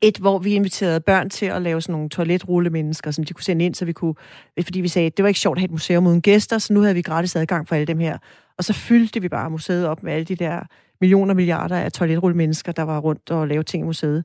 [0.01, 3.65] Et, hvor vi inviterede børn til at lave sådan nogle toiletrullemennesker, som de kunne sende
[3.65, 4.13] ind, så vi kunne...
[4.63, 6.73] Fordi vi sagde, at det var ikke sjovt at have et museum uden gæster, så
[6.73, 8.17] nu havde vi gratis adgang for alle dem her.
[8.57, 10.59] Og så fyldte vi bare museet op med alle de der
[11.01, 14.23] millioner milliarder af toiletrullemennesker, der var rundt og lavede ting i museet.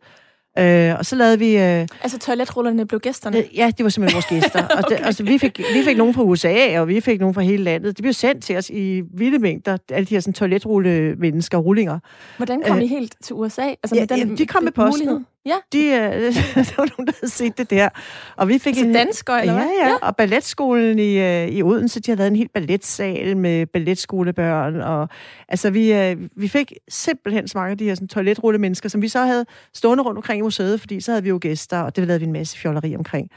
[0.58, 1.56] Øh, og så lavede vi...
[1.56, 1.62] Øh,
[2.02, 3.38] Altså toiletrullerne blev gæsterne.
[3.38, 4.62] Øh, Ja, det var simpelthen vores gæster.
[4.62, 5.06] Og det, Okay.
[5.06, 7.96] altså, vi, fik, vi fik nogen fra USA, og vi fik nogen fra hele landet.
[7.96, 11.98] De blev sendt til os i vilde mængder, alle de her sådan, toiletrulle mennesker, rullinger.
[12.36, 13.62] Hvordan kom øh, I helt til USA?
[13.62, 15.06] Altså ja, med den jamen, de kom med posten.
[15.06, 15.24] mulighed?
[15.46, 15.92] Ja, De, øh,
[16.68, 17.88] der var nogen, der havde set det der.
[18.36, 19.70] Og vi fik altså en, danskere, eller ja, hvad?
[19.82, 23.66] ja, ja, og balletskolen i, øh, i Odense, de har lavet en helt balletsal med
[23.66, 24.80] balletskolebørn.
[24.80, 25.08] Og,
[25.48, 29.02] altså, vi, øh, vi fik simpelthen så mange af de her sådan, toiletrulle mennesker, som
[29.02, 31.96] vi så havde stående rundt omkring i museet, fordi så havde vi jo gæster, og
[31.96, 33.28] det lavede vi en masse fjolleri omkring.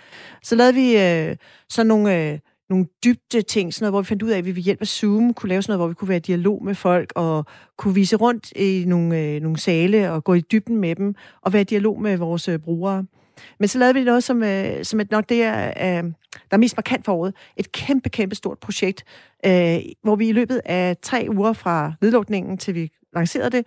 [0.44, 1.36] Så lavede vi øh,
[1.70, 2.40] sådan nogle øh,
[2.70, 4.88] nogle dybde ting, sådan noget, hvor vi fandt ud af, at vi ved hjælp af
[4.88, 7.46] Zoom kunne lave sådan noget, hvor vi kunne være i dialog med folk, og
[7.78, 11.54] kunne vise rundt i nogle, øh, nogle sale, og gå i dybden med dem, og
[11.54, 13.06] være i dialog med vores øh, brugere.
[13.60, 16.58] Men så lavede vi noget, som, øh, som et, nok det er, øh, der er
[16.58, 17.34] mest markant for året.
[17.58, 19.04] Et kæmpe, kæmpe stort projekt,
[19.46, 23.66] øh, hvor vi i løbet af tre uger fra nedlukningen, til vi lancerede det,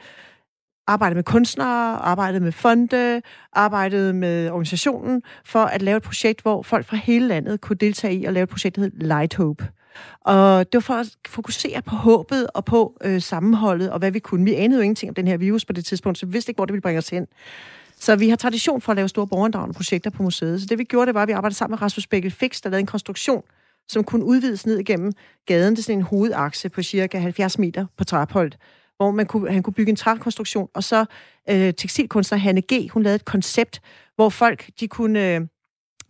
[0.87, 3.23] arbejdede med kunstnere, arbejdede med fonde,
[3.53, 8.15] arbejdede med organisationen for at lave et projekt, hvor folk fra hele landet kunne deltage
[8.15, 9.69] i at lave et projekt, der hed Light Hope.
[10.21, 14.19] Og det var for at fokusere på håbet og på øh, sammenholdet og hvad vi
[14.19, 14.45] kunne.
[14.45, 16.59] Vi anede jo ingenting om den her virus på det tidspunkt, så vi vidste ikke,
[16.59, 17.27] hvor det ville bringe os hen.
[17.99, 20.61] Så vi har tradition for at lave store borgerinddragende projekter på museet.
[20.61, 22.71] Så det vi gjorde, det var, at vi arbejdede sammen med Rasmus Bækkel Fix, der
[22.71, 23.43] lavede en konstruktion,
[23.89, 25.13] som kunne udvides ned igennem
[25.47, 25.71] gaden.
[25.77, 28.59] Det er sådan en hovedakse på cirka 70 meter på Trapholdt,
[28.97, 30.69] hvor man kunne, han kunne bygge en trækonstruktion.
[30.75, 31.05] Og så
[31.51, 33.81] øh, tekstilkunstner Hanne G., hun lavede et koncept,
[34.17, 35.41] hvor folk de kunne øh,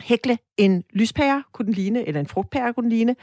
[0.01, 3.17] hækle en lyspære, kunne den ligne, eller en frugtpære, kunne den ligne,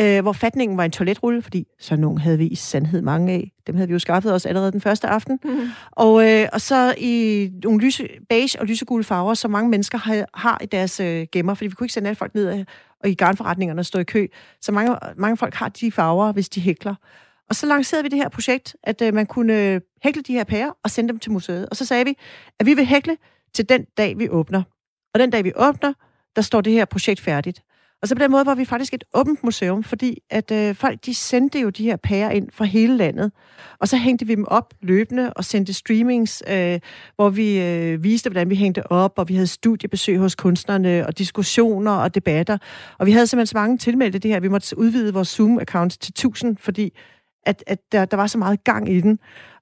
[0.00, 3.52] øh, hvor fatningen var en toiletrulle, fordi så nogen havde vi i sandhed mange af.
[3.66, 5.38] Dem havde vi jo skaffet os allerede den første aften.
[5.44, 5.58] Mm.
[5.90, 10.26] Og, øh, og så i nogle lyse, beige og lysegule farver, som mange mennesker har,
[10.34, 12.64] har i deres øh, gemmer, fordi vi kunne ikke sende alle folk ned
[13.00, 14.26] og i garnforretningerne og stå i kø.
[14.60, 16.94] Så mange, mange folk har de farver, hvis de hækler.
[17.50, 20.44] Og så lancerede vi det her projekt, at øh, man kunne øh, hækle de her
[20.44, 21.68] pærer og sende dem til museet.
[21.68, 22.16] Og så sagde vi,
[22.60, 23.16] at vi vil hækle
[23.54, 24.62] til den dag, vi åbner.
[25.14, 25.92] Og den dag, vi åbner,
[26.36, 27.62] der står det her projekt færdigt.
[28.02, 31.06] Og så på den måde var vi faktisk et åbent museum, fordi at øh, folk
[31.06, 33.32] de sendte jo de her pærer ind fra hele landet.
[33.78, 36.80] Og så hængte vi dem op løbende og sendte streamings, øh,
[37.16, 41.18] hvor vi øh, viste, hvordan vi hængte op, og vi havde studiebesøg hos kunstnerne, og
[41.18, 42.58] diskussioner og debatter.
[42.98, 44.40] Og vi havde simpelthen så mange tilmeldte det her.
[44.40, 46.92] Vi måtte udvide vores Zoom-account til 1000, fordi
[47.46, 49.18] at, at der, der var så meget gang i den.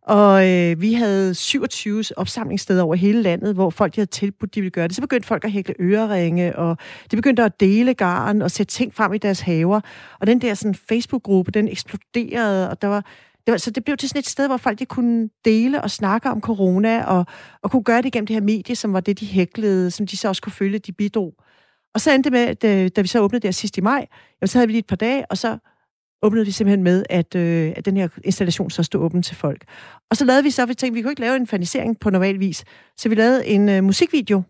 [0.08, 4.60] Og øh, vi havde 27 opsamlingssteder over hele landet, hvor folk de havde tilbudt, de
[4.60, 4.96] ville gøre det.
[4.96, 6.76] Så begyndte folk at hækle øreringe, og
[7.10, 9.80] de begyndte at dele garn og sætte ting frem i deres haver.
[10.20, 13.04] Og den der sådan, Facebook-gruppe, den eksploderede, og der var,
[13.46, 15.90] det var, så det blev til sådan et sted, hvor folk de kunne dele og
[15.90, 17.26] snakke om corona, og,
[17.62, 20.16] og kunne gøre det igennem det her medie, som var det, de hæklede, som de
[20.16, 21.34] så også kunne følge, de bidrog.
[21.94, 24.06] Og så endte det med, at øh, da vi så åbnede der sidst i maj,
[24.44, 25.58] så havde vi lige et par dage, og så
[26.22, 29.64] åbnede vi simpelthen med, at, øh, at den her installation så stod åben til folk.
[30.10, 32.40] Og så lavede vi så, vi tænkte, vi kunne ikke lave en fanisering på normal
[32.40, 32.64] vis,
[32.96, 34.42] så vi lavede en øh, musikvideo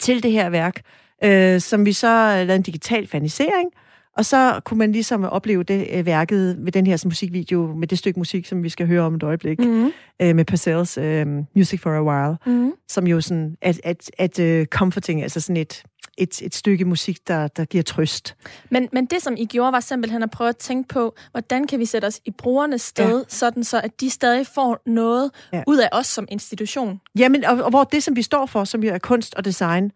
[0.00, 0.80] til det her værk,
[1.24, 3.70] øh, som vi så lavede en digital fanisering,
[4.16, 7.88] og så kunne man ligesom opleve det øh, værket med den her sådan, musikvideo, med
[7.88, 9.92] det stykke musik, som vi skal høre om et øjeblik, mm-hmm.
[10.22, 12.72] øh, med Parcells øh, Music for a While, mm-hmm.
[12.88, 15.82] som jo sådan at, at, at uh, comforting, altså sådan et
[16.18, 18.36] et, et stykke musik, der, der giver trøst.
[18.70, 21.78] Men, men det, som I gjorde, var simpelthen at prøve at tænke på, hvordan kan
[21.78, 23.24] vi sætte os i brugernes sted, ja.
[23.28, 25.62] sådan så at de stadig får noget ja.
[25.66, 27.00] ud af os som institution?
[27.18, 29.92] Jamen, og, og hvor det, som vi står for, som jo er kunst og design,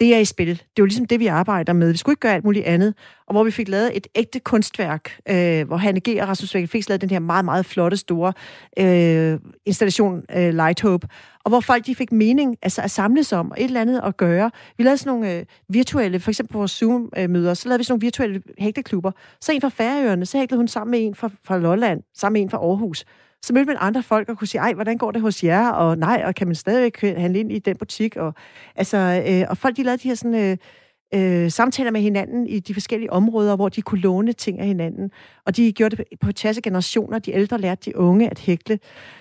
[0.00, 0.48] det er i spil.
[0.48, 1.92] Det er jo ligesom det, vi arbejder med.
[1.92, 2.94] Vi skulle ikke gøre alt muligt andet.
[3.26, 6.20] Og hvor vi fik lavet et ægte kunstværk, øh, hvor Hanne G.
[6.20, 8.32] og Rasmus Vækkel fik lavet den her meget, meget flotte, store
[8.78, 11.08] øh, installation, øh, Light Hope,
[11.44, 14.16] og hvor folk de fik mening altså at samles om, og et eller andet at
[14.16, 14.50] gøre.
[14.78, 17.92] Vi lavede sådan nogle øh, virtuelle, for eksempel på vores Zoom-møder, så lavede vi sådan
[17.92, 19.12] nogle virtuelle hægteklubber.
[19.40, 22.42] Så en fra Færøerne, så hæklede hun sammen med en fra, fra Lolland, sammen med
[22.42, 23.04] en fra Aarhus
[23.42, 25.68] så mødte man andre folk og kunne sige, ej, hvordan går det hos jer?
[25.68, 28.16] Og nej, og kan man stadigvæk øh, handle ind i den butik?
[28.16, 28.34] Og,
[28.76, 30.56] altså, øh, og folk, de lavede de her sådan, øh,
[31.14, 35.10] øh, samtaler med hinanden i de forskellige områder, hvor de kunne låne ting af hinanden.
[35.46, 37.18] Og de gjorde det på tværs af generationer.
[37.18, 38.78] De ældre lærte de unge at hækle.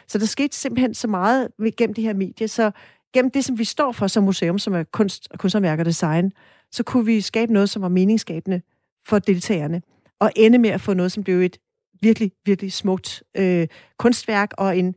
[0.08, 1.48] Så der skete simpelthen så meget
[1.78, 2.48] gennem de her medier.
[2.48, 2.72] Så
[3.14, 6.32] gennem det, som vi står for som museum, som er kunst og kunsthåndværk og design,
[6.72, 8.62] så kunne vi skabe noget, som var meningsskabende
[9.08, 9.82] for deltagerne.
[10.20, 11.58] Og ende med at få noget, som blev et
[12.02, 14.96] virkelig, virkelig smukt øh, kunstværk og en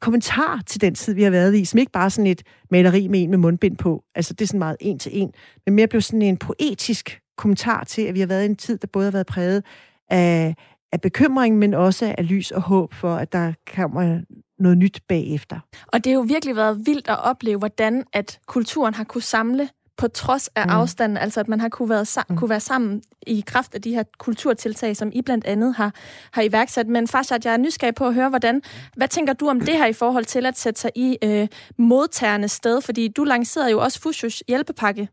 [0.00, 3.22] kommentar til den tid, vi har været i, som ikke bare sådan et maleri med
[3.22, 4.04] en med mundbind på.
[4.14, 5.32] Altså, det er sådan meget en til en,
[5.66, 8.78] men mere blev sådan en poetisk kommentar til, at vi har været i en tid,
[8.78, 9.64] der både har været præget
[10.10, 10.54] af,
[10.92, 14.20] af bekymring, men også af lys og håb for, at der kommer
[14.58, 15.60] noget nyt bagefter.
[15.86, 19.68] Og det har jo virkelig været vildt at opleve, hvordan at kulturen har kunne samle
[19.96, 20.72] på trods af mm.
[20.72, 22.36] afstanden, altså at man har kunne, været sam- mm.
[22.36, 25.94] kunne være sammen i kraft af de her kulturtiltag, som I blandt andet har,
[26.32, 26.86] har iværksat.
[26.86, 28.62] Men at jeg er nysgerrig på at høre, hvordan,
[28.96, 32.52] hvad tænker du om det her i forhold til at sætte sig i øh, modtagernes
[32.52, 32.80] sted?
[32.80, 35.08] Fordi du lancerede jo også Fushus hjælpepakke.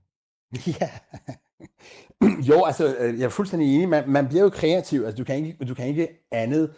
[0.67, 0.89] Ja.
[2.49, 3.89] Jo, altså, øh, jeg er fuldstændig enig.
[3.89, 5.03] Man, man bliver jo kreativ.
[5.03, 6.71] Altså, du kan ikke, du kan ikke andet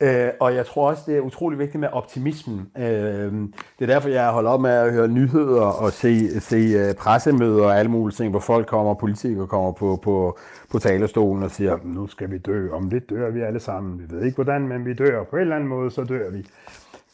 [0.00, 2.70] Øh, og jeg tror også, det er utrolig vigtigt med optimismen.
[2.78, 3.32] Øh,
[3.78, 7.64] det er derfor, jeg holder op med at høre nyheder og se, se uh, pressemøder
[7.64, 10.38] og alle mulige ting, hvor folk kommer, politikere kommer på, på,
[10.70, 13.98] på talerstolen og siger, nu skal vi dø, om lidt dør vi alle sammen.
[13.98, 15.24] Vi ved ikke hvordan, men vi dør.
[15.24, 16.46] På en eller anden måde, så dør vi.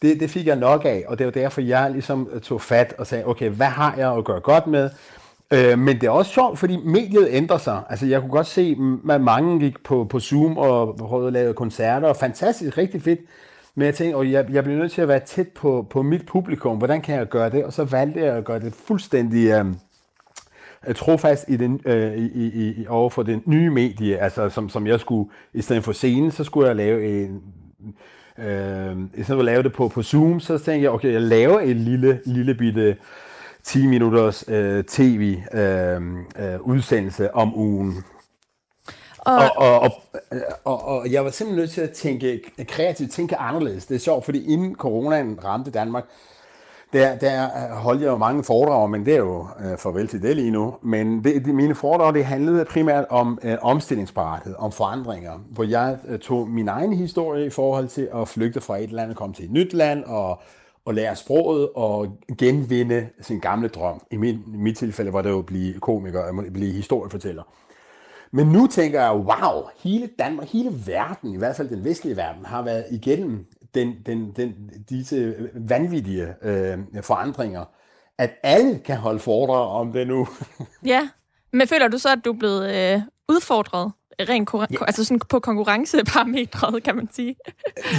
[0.02, 3.06] Det, det fik jeg nok af, og det var derfor, jeg ligesom tog fat og
[3.06, 4.90] sagde, okay, hvad har jeg at gøre godt med?
[5.52, 7.82] Øh, men det er også sjovt, fordi mediet ændrer sig.
[7.90, 8.76] Altså, jeg kunne godt se,
[9.10, 13.20] at mange gik på, på Zoom og prøvede at lave koncerter, og fantastisk, rigtig fedt.
[13.74, 16.26] Men jeg tænkte, at jeg, jeg bliver nødt til at være tæt på, på mit
[16.26, 16.78] publikum.
[16.78, 17.64] Hvordan kan jeg gøre det?
[17.64, 19.76] Og så valgte jeg at gøre det fuldstændig øhm,
[20.86, 24.86] øh, trofast i den, øh, i, i, over for den nye medie, altså som, som
[24.86, 27.42] jeg skulle, i stedet for scenen, så skulle jeg lave en,
[28.38, 31.22] øh, i stedet for at lave det på, på Zoom, så tænkte jeg, okay, jeg
[31.22, 32.96] laver en lille, lille bitte
[33.64, 38.04] 10 minutters øh, tv-udsendelse øh, øh, om ugen.
[39.18, 39.90] Og, og, og,
[40.30, 43.86] og, og, og jeg var simpelthen nødt til at tænke kreativt, tænke anderledes.
[43.86, 46.04] Det er sjovt, fordi inden coronaen ramte Danmark,
[46.92, 50.36] der, der holdt jeg jo mange foredrag, men det er jo øh, farvel til det
[50.36, 50.74] lige nu.
[50.82, 55.98] Men det, det, mine foredrag, det handlede primært om øh, omstillingsparathed, om forandringer, hvor jeg
[56.08, 59.34] øh, tog min egen historie i forhold til at flygte fra et land og komme
[59.34, 60.42] til et nyt land, og
[60.86, 64.02] at lære sproget og genvinde sin gamle drøm.
[64.10, 67.42] I mit, i mit tilfælde var det jo at blive komiker, at blive historiefortæller.
[68.32, 72.44] Men nu tænker jeg, wow, hele Danmark, hele verden, i hvert fald den vestlige verden,
[72.44, 77.64] har været igennem den, den, den, disse vanvittige øh, forandringer,
[78.18, 80.28] at alle kan holde foredrag om det nu.
[80.84, 81.08] ja,
[81.52, 84.76] men føler du så, at du er blevet øh, udfordret rent ja.
[84.86, 87.36] altså sådan på konkurrenceparametret, kan man sige.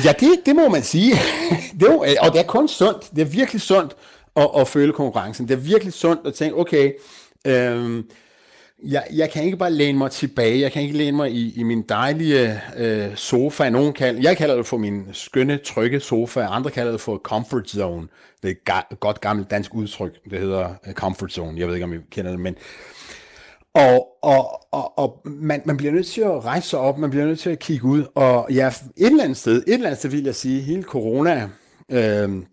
[0.05, 1.11] ja, det, det må man sige.
[1.79, 3.09] det er, og det er kun sundt.
[3.15, 3.95] Det er virkelig sundt
[4.35, 5.47] at, at føle konkurrencen.
[5.47, 6.91] Det er virkelig sundt at tænke, okay,
[7.45, 8.05] øhm,
[8.83, 10.59] jeg, jeg kan ikke bare læne mig tilbage.
[10.59, 13.69] Jeg kan ikke læne mig i, i min dejlige øh, sofa.
[13.69, 16.39] Nogen kalder, jeg kalder det for min skønne, trygge sofa.
[16.39, 18.07] Andre kalder det for comfort zone.
[18.43, 20.23] Det er et godt gammelt dansk udtryk.
[20.29, 21.59] Det hedder uh, comfort zone.
[21.59, 22.55] Jeg ved ikke, om I kender det, men
[23.75, 27.25] og, og, og, og man, man bliver nødt til at rejse sig op, man bliver
[27.25, 30.09] nødt til at kigge ud, og ja, et eller andet sted, et eller andet sted
[30.09, 31.49] vil jeg sige, hele corona,
[31.91, 32.43] øh,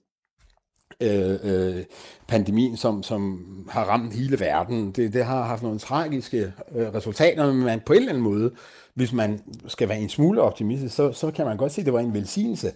[1.00, 1.85] øh, øh,
[2.28, 7.52] pandemien, som, som har ramt hele verden, det, det har haft nogle tragiske øh, resultater,
[7.52, 8.50] men man på en eller anden måde,
[8.94, 11.92] hvis man skal være en smule optimistisk, så, så kan man godt se, at det
[11.92, 12.72] var en velsignelse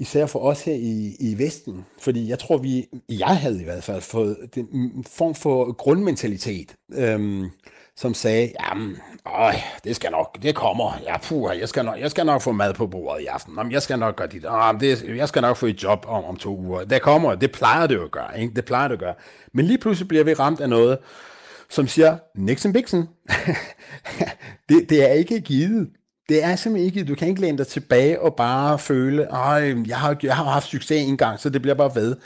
[0.00, 1.86] især for os her i, i Vesten.
[1.98, 7.50] Fordi jeg tror, vi, jeg havde i hvert fald fået den form for grundmentalitet, øhm,
[7.96, 12.10] som sagde, jamen, øj, det skal nok, det kommer, ja, puh, jeg skal, nok, jeg
[12.10, 14.80] skal nok få mad på bordet i aften, jamen, jeg skal nok gøre dit, oh,
[14.80, 16.84] det, jeg skal nok få et job om, om to uger.
[16.84, 18.54] Det kommer, det plejer det jo at gøre, ikke?
[18.54, 19.14] det plejer det at gøre.
[19.54, 20.98] Men lige pludselig bliver vi ramt af noget,
[21.70, 23.08] som siger, Nixon Bixen,
[24.68, 25.88] det, det er ikke givet.
[26.30, 29.98] Det er simpelthen ikke, du kan ikke læne dig tilbage og bare føle, at jeg
[29.98, 32.16] har, jeg har haft succes en gang, så det bliver bare ved.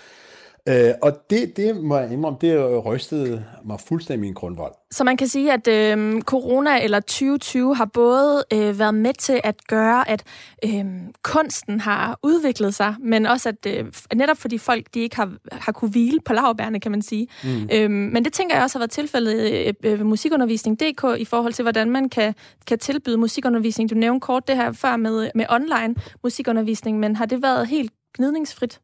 [0.68, 4.72] Øh, og det, det må jeg indrømme, det rystede mig fuldstændig min grundvold.
[4.90, 9.40] Så man kan sige, at øh, corona eller 2020 har både øh, været med til
[9.44, 10.22] at gøre, at
[10.64, 10.84] øh,
[11.22, 15.72] kunsten har udviklet sig, men også at øh, netop fordi folk de ikke har, har
[15.72, 17.28] kunne hvile på lavbærne, kan man sige.
[17.44, 17.68] Mm.
[17.72, 21.62] Øh, men det tænker jeg også har været tilfældet øh, ved musikundervisning.dk i forhold til,
[21.62, 22.34] hvordan man kan,
[22.66, 23.90] kan tilbyde musikundervisning.
[23.90, 27.92] Du nævnte kort det her før med, med online musikundervisning, men har det været helt
[28.16, 28.80] gnidningsfrit?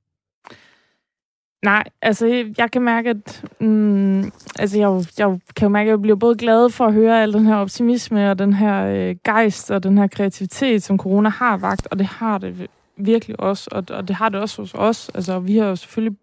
[1.65, 4.21] Nej, altså jeg kan mærke, at mm,
[4.59, 7.33] altså, jeg, jeg kan jo mærke, at jeg bliver både glad for at høre al
[7.33, 11.57] den her optimisme og den her øh, gejst og den her kreativitet, som corona har
[11.57, 15.09] vagt, og det har det virkelig også, og, og det har det også hos os.
[15.15, 16.19] Altså vi har jo selvfølgelig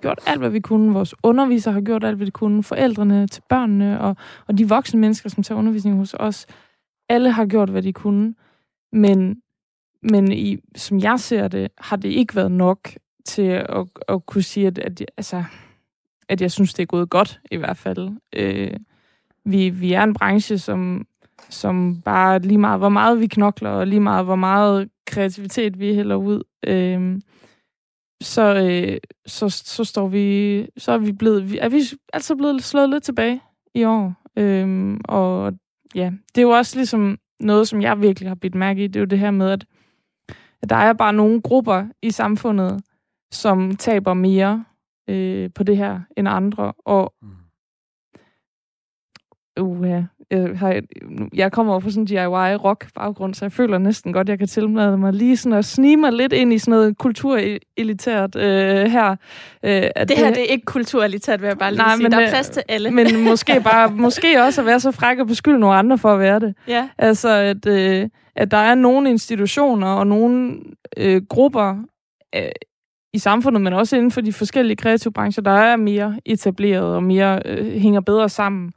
[0.00, 0.92] gjort alt, hvad vi kunne.
[0.92, 2.62] Vores undervisere har gjort alt, hvad de kunne.
[2.62, 6.46] Forældrene til børnene og, og de voksne mennesker, som tager undervisning hos os.
[7.08, 8.34] Alle har gjort, hvad de kunne.
[8.92, 9.36] Men,
[10.02, 12.88] men i, som jeg ser det, har det ikke været nok
[13.24, 15.44] til at, at kunne sige, at, at, altså,
[16.28, 18.10] at jeg synes, det er gået godt i hvert fald.
[18.32, 18.76] Øh,
[19.44, 21.06] vi, vi er en branche, som,
[21.50, 25.94] som bare lige meget, hvor meget vi knokler, og lige meget, hvor meget kreativitet vi
[25.94, 27.20] hælder ud, øh,
[28.22, 31.80] så, øh, så, så står vi, så er vi blevet, vi, er vi
[32.12, 33.40] altså blevet slået lidt tilbage
[33.74, 34.14] i år.
[34.36, 35.52] Øh, og
[35.94, 38.96] ja, det er jo også ligesom noget, som jeg virkelig har bidt mærke i, det
[38.96, 39.64] er jo det her med, at,
[40.62, 42.80] at der er bare nogle grupper i samfundet,
[43.34, 44.64] som taber mere
[45.08, 46.72] øh, på det her end andre.
[46.84, 47.14] Og
[49.60, 50.80] uh, ja, jeg, har,
[51.34, 54.48] jeg kommer over fra sådan en DIY-rock-baggrund, så jeg føler næsten godt, at jeg kan
[54.48, 59.10] tilmelde mig lige sådan at snige mig lidt ind i sådan noget kulturelitært øh, her.
[59.62, 62.02] Øh, at det her det er ikke kulturelitært, vil jeg bare lige nej, sige.
[62.02, 62.90] Men, der er øh, plads til alle.
[62.90, 66.20] Men måske, bare, måske også at være så fræk og beskylde nogle andre for at
[66.20, 66.54] være det.
[66.68, 66.88] Ja.
[66.98, 70.56] Altså, at, øh, at der er nogle institutioner og nogle
[70.96, 71.76] øh, grupper
[72.36, 72.42] øh,
[73.14, 77.02] i samfundet, men også inden for de forskellige kreative brancher, der er mere etableret og
[77.02, 78.72] mere øh, hænger bedre sammen,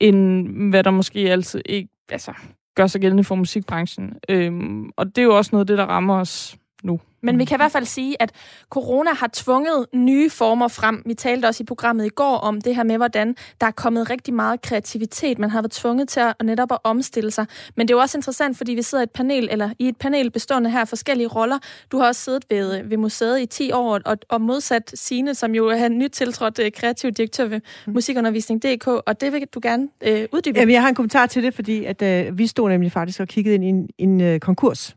[0.00, 2.32] end hvad der måske altid ikke altså,
[2.74, 4.12] gør sig gældende for musikbranchen.
[4.28, 7.00] Øhm, og det er jo også noget af det, der rammer os nu.
[7.24, 8.32] Men vi kan i hvert fald sige, at
[8.70, 11.02] corona har tvunget nye former frem.
[11.06, 14.10] Vi talte også i programmet i går om det her med, hvordan der er kommet
[14.10, 15.38] rigtig meget kreativitet.
[15.38, 17.46] Man har været tvunget til at netop at omstille sig.
[17.76, 19.96] Men det er jo også interessant, fordi vi sidder i et panel, eller i et
[19.96, 21.58] panel bestående her af forskellige roller.
[21.92, 25.54] Du har også siddet ved, ved museet i 10 år, og, og modsat Sine, som
[25.54, 27.92] jo er nyt tiltrådt uh, kreativ direktør ved mm.
[27.92, 30.58] musikundervisning.dk, og det vil du gerne uh, uddybe.
[30.58, 33.28] Jamen, jeg har en kommentar til det, fordi at, uh, vi stod nemlig faktisk og
[33.28, 34.96] kiggede ind i en, en uh, konkurs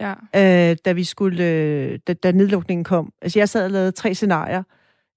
[0.00, 0.14] ja.
[0.70, 3.12] øh, da vi skulle, øh, da, da nedlukningen kom.
[3.22, 4.62] Altså, jeg sad og lavede tre scenarier.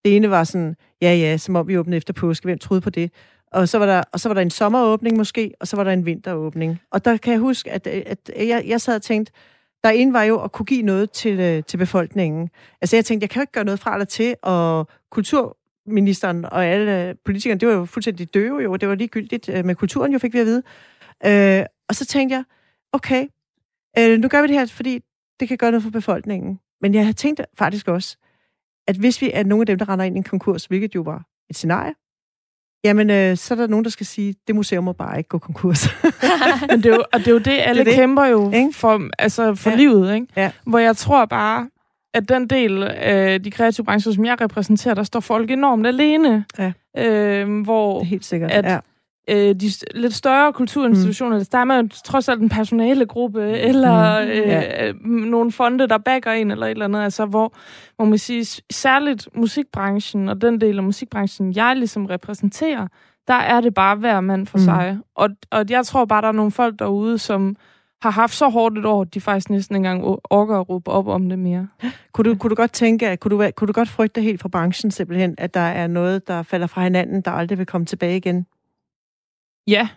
[0.06, 2.46] Det ene var sådan, ja, ja, som om vi åbnede efter påske.
[2.46, 3.12] Hvem troede på det?
[3.52, 5.92] Og så var der, og så var der en sommeråbning måske, og så var der
[5.92, 6.80] en vinteråbning.
[6.92, 9.34] Og der kan jeg huske, at, øh, at jeg, jeg sad og tænkte,
[9.84, 12.50] der ene var jo at kunne give noget til, øh, til befolkningen.
[12.82, 16.66] Altså jeg tænkte, jeg kan jo ikke gøre noget fra eller til, og kulturministeren og
[16.66, 20.20] alle politikerne, det var jo fuldstændig døve jo, det var ligegyldigt øh, med kulturen jo,
[20.20, 20.64] fik vi at vide.
[21.26, 22.44] Øh, og så tænkte jeg,
[22.94, 23.28] okay,
[24.00, 25.00] Øh, nu gør vi det her, fordi
[25.40, 26.60] det kan gøre noget for befolkningen.
[26.82, 28.18] Men jeg har tænkt faktisk også,
[28.88, 31.02] at hvis vi er nogle af dem, der render ind i en konkurs, hvilket jo
[31.02, 31.94] var et scenarie,
[32.84, 35.38] jamen, øh, så er der nogen, der skal sige, det museum må bare ikke gå
[35.38, 35.88] konkurs.
[36.70, 37.96] Men det er jo, og det er jo det, alle det det.
[37.96, 38.74] kæmper jo ikke?
[38.74, 39.76] for, altså for ja.
[39.76, 40.28] livet, ikke?
[40.36, 40.52] Ja.
[40.66, 41.70] Hvor jeg tror bare,
[42.14, 46.46] at den del af de kreative brancher, som jeg repræsenterer, der står folk enormt alene.
[46.58, 46.72] Ja.
[46.98, 48.80] Øh, hvor det er helt sikkert, at, ja
[49.28, 51.46] øh, de lidt større kulturinstitutioner, mm.
[51.52, 53.54] der er man trods alt en personalegruppe, mm.
[53.54, 54.30] eller mm.
[54.30, 54.92] øh, ja.
[55.04, 57.54] nogle fonde, der backer en, eller et eller andet, altså hvor,
[57.96, 62.88] hvor man siger, særligt musikbranchen, og den del af musikbranchen, jeg ligesom repræsenterer,
[63.28, 64.64] der er det bare hver mand for mm.
[64.64, 64.98] sig.
[65.16, 67.56] Og, og jeg tror bare, der er nogle folk derude, som
[68.02, 70.92] har haft så hårdt et år, at de faktisk næsten ikke engang orker at råbe
[70.92, 71.68] op om det mere.
[72.14, 74.50] Kunne du, kunne du godt tænke, at kunne du, kunne du godt frygte helt fra
[74.50, 78.18] branchen simpelthen, at der er noget, der falder fra hinanden, der aldrig vil komme tilbage
[78.18, 78.46] igen?
[79.68, 79.90] Ja.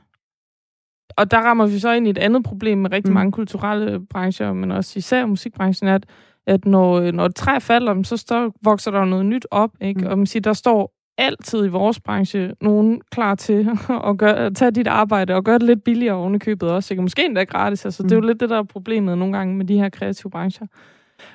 [1.16, 3.14] Og der rammer vi så ind i et andet problem med rigtig mm.
[3.14, 6.06] mange kulturelle brancher, men også især musikbranchen, at,
[6.46, 9.70] at når, når et træ falder, så står, vokser der noget nyt op.
[9.80, 10.00] Ikke?
[10.00, 10.06] Mm.
[10.06, 13.70] Og man siger, der står altid i vores branche nogen klar til
[14.08, 16.94] at, gøre, at tage dit arbejde og gøre det lidt billigere oven i købet også.
[16.94, 17.02] Ikke?
[17.02, 17.84] Måske endda gratis.
[17.84, 18.08] Altså, mm.
[18.08, 18.26] Det er jo mm.
[18.26, 20.66] lidt det, der er problemet nogle gange med de her kreative brancher.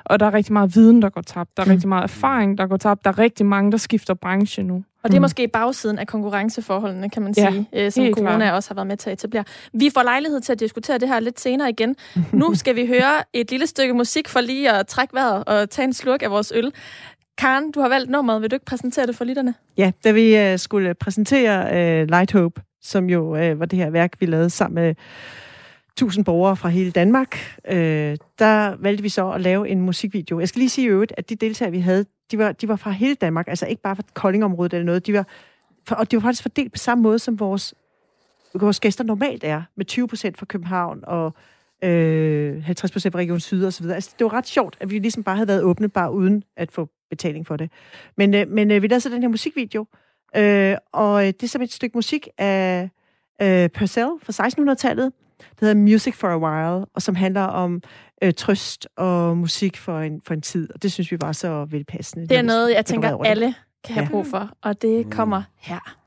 [0.06, 1.58] Og der er rigtig meget viden, der går tabt.
[1.58, 1.72] Der er mm.
[1.72, 3.04] rigtig meget erfaring, der går tabt.
[3.06, 4.84] Der er rigtig mange, der skifter branche nu.
[5.06, 5.24] Og det er mm.
[5.24, 8.52] måske bagsiden af konkurrenceforholdene, kan man sige, ja, øh, som corona klar.
[8.52, 9.44] også har været med til at etablere.
[9.74, 11.96] Vi får lejlighed til at diskutere det her lidt senere igen.
[12.34, 15.84] Nu skal vi høre et lille stykke musik for lige at trække vejret og tage
[15.84, 16.72] en slurk af vores øl.
[17.38, 18.42] Karen, du har valgt nummeret.
[18.42, 19.54] Vil du ikke præsentere det for lytterne?
[19.78, 23.90] Ja, da vi uh, skulle præsentere uh, Light Hope, som jo uh, var det her
[23.90, 24.96] værk, vi lavede sammen med
[25.98, 30.40] tusind borgere fra hele Danmark, øh, der valgte vi så at lave en musikvideo.
[30.40, 32.76] Jeg skal lige sige i øvrigt, at de deltagere, vi havde, de var, de var
[32.76, 35.08] fra hele Danmark, altså ikke bare fra Koldingområdet eller noget.
[35.08, 35.28] De var,
[35.92, 37.74] og de var faktisk fordelt på samme måde, som vores,
[38.54, 41.34] vores gæster normalt er, med 20 procent fra København og
[41.84, 43.96] øh, 50 procent fra Region Syd og så videre.
[43.96, 46.72] Altså, det var ret sjovt, at vi ligesom bare havde været åbne, bare uden at
[46.72, 47.72] få betaling for det.
[48.18, 49.86] Men, øh, men øh, vi lavede så den her musikvideo,
[50.36, 52.90] øh, og øh, det er som et stykke musik af
[53.42, 57.82] øh, Purcell fra 1600-tallet, der hedder Music for a While, og som handler om
[58.24, 60.70] øh, trøst og musik for en, for en tid.
[60.74, 62.28] Og det synes vi var så velpassende.
[62.28, 64.10] Det er noget, jeg tænker, alle kan have ja.
[64.10, 66.05] brug for, og det kommer her.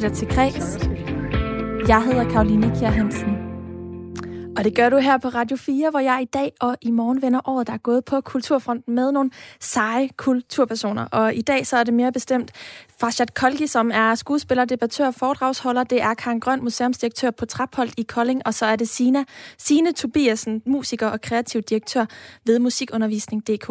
[0.00, 0.78] Lytter til Græs.
[1.88, 3.49] Jeg hedder Karoline Kjær Hansen.
[4.56, 7.22] Og det gør du her på Radio 4, hvor jeg i dag og i morgen
[7.22, 9.30] vender året, der er gået på Kulturfronten med nogle
[9.60, 11.04] seje kulturpersoner.
[11.04, 12.52] Og i dag så er det mere bestemt
[13.00, 15.84] Farshad Kolgi, som er skuespiller, debattør og foredragsholder.
[15.84, 18.42] Det er Karen Grøn, museumsdirektør på Trapholdt i Kolding.
[18.46, 19.24] Og så er det Sina,
[19.58, 22.04] Sine Tobiasen, musiker og kreativ direktør
[22.46, 23.68] ved musikundervisning.dk.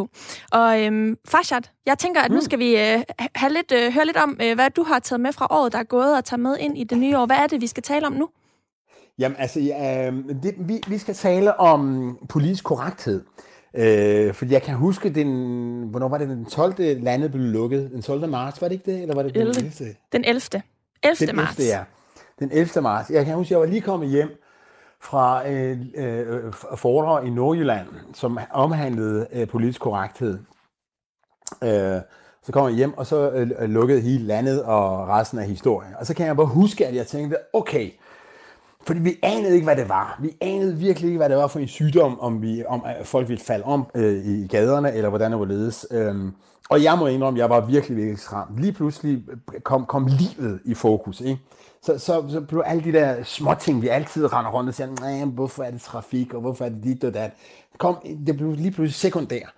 [0.51, 2.41] Og øhm, Farshad, jeg tænker, at nu mm.
[2.41, 3.01] skal vi øh,
[3.35, 5.79] have lidt, øh, høre lidt om, øh, hvad du har taget med fra året, der
[5.79, 7.25] er gået, og tage med ind i det nye år.
[7.25, 8.29] Hvad er det, vi skal tale om nu?
[9.19, 10.11] Jamen altså, ja,
[10.43, 13.23] det, vi, vi skal tale om politisk korrekthed.
[13.73, 15.27] Øh, fordi jeg kan huske, den,
[15.83, 16.75] hvornår var det den 12.
[16.79, 17.91] landet blev lukket?
[17.91, 18.29] Den 12.
[18.29, 19.01] marts, var det ikke det?
[19.01, 19.59] Eller var det den 11.
[19.59, 19.95] 11.
[20.11, 20.61] Den 11.
[21.03, 21.27] 11.
[21.27, 21.59] Den marts.
[21.59, 21.71] 11.
[21.71, 21.83] Ja.
[22.39, 22.81] Den 11.
[22.81, 23.09] marts.
[23.09, 24.41] Jeg kan huske, jeg var lige kommet hjem
[25.01, 30.39] fra øh, øh, foredrag i Nordjylland, som omhandlede øh, politisk korrekthed.
[31.63, 32.01] Øh,
[32.43, 35.93] så kom jeg hjem, og så øh, lukkede hele landet og resten af historien.
[35.99, 37.91] Og så kan jeg bare huske, at jeg tænkte, okay,
[38.89, 40.19] fordi vi anede ikke, hvad det var.
[40.21, 43.43] Vi anede virkelig ikke, hvad det var for en sygdom, om, vi, om folk ville
[43.43, 45.87] falde om øh, i gaderne, eller hvordan det var ledes.
[45.91, 46.31] Øhm,
[46.69, 48.61] og jeg må indrømme, at jeg var virkelig, virkelig skræmt.
[48.61, 49.23] Lige pludselig
[49.63, 51.21] kom, kom livet i fokus.
[51.21, 51.39] Ikke?
[51.81, 54.89] Så, så, så blev alle de der små ting, vi altid render rundt og siger,
[55.01, 57.31] nej, hvorfor er det trafik, og hvorfor er det dit og dat.
[57.77, 57.95] Kom,
[58.27, 59.53] det blev lige pludselig sekundær.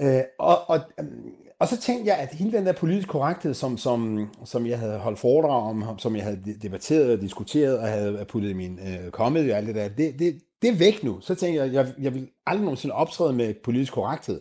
[0.00, 3.78] Øh, og, og øhm, og så tænkte jeg, at hele den der politisk korrekthed, som,
[3.78, 8.24] som, som jeg havde holdt foredrag om, som jeg havde debatteret og diskuteret og havde
[8.28, 11.20] puttet i min øh, comedy og alt det der, det, det, det er væk nu.
[11.20, 14.40] Så tænkte jeg, jeg, jeg vil aldrig nogensinde optræde med politisk korrekthed.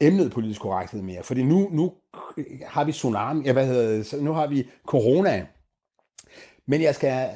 [0.00, 1.22] Emnet politisk korrekthed mere.
[1.22, 1.92] Fordi nu, nu
[2.66, 5.46] har vi tsunami, ja, hvad hedder nu har vi corona.
[6.66, 7.30] Men jeg skal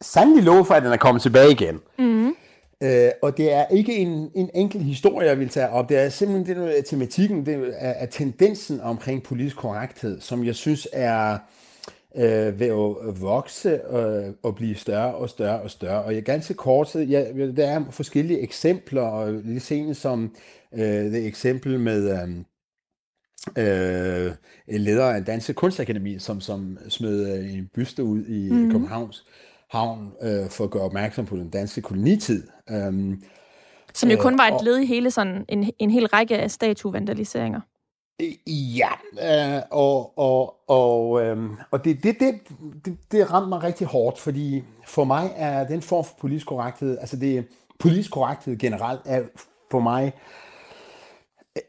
[0.00, 1.80] sandelig love for, at den er kommet tilbage igen.
[1.98, 2.34] Mm.
[2.82, 5.88] Øh, og det er ikke en, en enkelt historie, jeg vil tage op.
[5.88, 10.54] Det er simpelthen det, der tematikken, det er, er tendensen omkring politisk korrekthed, som jeg
[10.54, 11.38] synes er
[12.16, 16.02] øh, ved at vokse og, og blive større og større og større.
[16.02, 17.24] Og jeg ganske kort, ja,
[17.56, 20.36] der er forskellige eksempler, og lige senest som
[20.74, 22.10] øh, det eksempel med...
[22.10, 22.28] Øh,
[23.58, 24.32] øh,
[24.66, 28.70] leder af Danske Kunstakademi, som, som smed en byste ud i mm.
[28.70, 29.24] Københavns
[29.70, 32.42] havn øh, for at gøre opmærksom på den danske kolonitid.
[32.70, 33.22] Øhm,
[33.94, 37.60] Som jo kun var et led i hele sådan en, en hel række af statuevandaliseringer.
[38.46, 38.88] Ja,
[39.56, 42.40] øh, og, og, og, øh, og det, det, det,
[42.84, 46.98] det, det ramte mig rigtig hårdt, fordi for mig er den form for politisk korrekthed,
[46.98, 47.46] altså det
[47.78, 49.22] politisk korrekthed generelt, er
[49.70, 50.12] for mig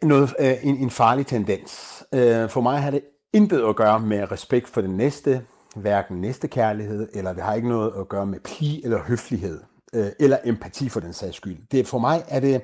[0.04, 2.04] noget, øh, en, en farlig tendens.
[2.14, 3.02] Øh, for mig har det
[3.34, 5.42] intet at gøre med respekt for den næste,
[5.76, 9.62] hverken næstekærlighed, eller det har ikke noget at gøre med pli eller høflighed,
[9.96, 11.58] øh, eller empati for den sags skyld.
[11.72, 12.62] Det, for mig er det,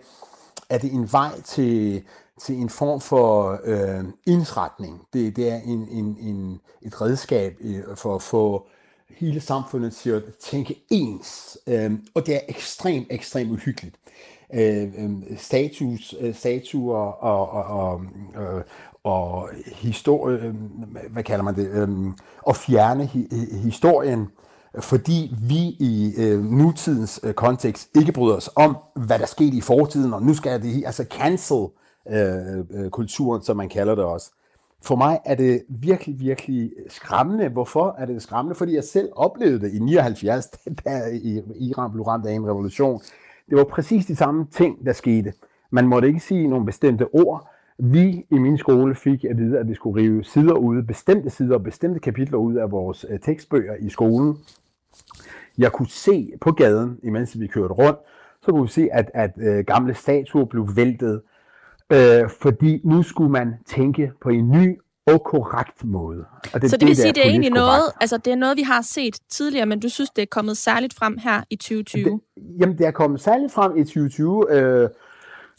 [0.70, 2.04] er det en vej til,
[2.42, 5.02] til en form for øh, indretning.
[5.14, 8.68] Det, det er en, en, en, et redskab øh, for at få
[9.10, 11.58] hele samfundet til at tænke ens.
[11.68, 13.96] Øh, og det er ekstremt, ekstremt uhyggeligt.
[14.54, 18.02] Øh, øh, status, øh, statuer og, og, og,
[18.36, 18.64] og,
[19.04, 20.56] og historie, øh,
[21.10, 21.90] hvad kalder man det, øh,
[22.48, 23.06] at fjerne
[23.64, 24.28] historien,
[24.80, 29.62] fordi vi i øh, nutidens øh, kontekst ikke bryder os om, hvad der skete i
[29.62, 31.68] fortiden, og nu skal det altså cancel
[32.10, 34.32] øh, øh, kulturen, som man kalder det også.
[34.84, 37.50] For mig er det virkelig, virkelig skræmmende.
[37.50, 38.56] Hvorfor er det skræmmende?
[38.56, 40.48] Fordi jeg selv oplevede det i 79,
[40.86, 41.02] da
[41.60, 43.02] Iran blev ramt af en revolution.
[43.50, 45.34] Det var præcis de samme ting, der skete.
[45.70, 49.68] Man måtte ikke sige nogle bestemte ord, vi i min skole fik at vide, at
[49.68, 53.76] vi skulle rive sider ud, bestemte sider og bestemte kapitler ud af vores øh, tekstbøger
[53.80, 54.38] i skolen.
[55.58, 58.00] Jeg kunne se på gaden, imens vi kørte rundt,
[58.46, 61.22] så kunne vi se, at, at øh, gamle statuer blev væltet,
[61.94, 66.26] øh, fordi nu skulle man tænke på en ny og korrekt måde.
[66.54, 67.66] Og det, så det, det vil sige, det er egentlig korrekt.
[67.66, 70.58] noget, altså det er noget, vi har set tidligere, men du synes, det er kommet
[70.58, 72.04] særligt frem her i 2020?
[72.04, 72.20] Det,
[72.60, 74.46] jamen, det er kommet særligt frem i 2020.
[74.52, 74.90] Øh,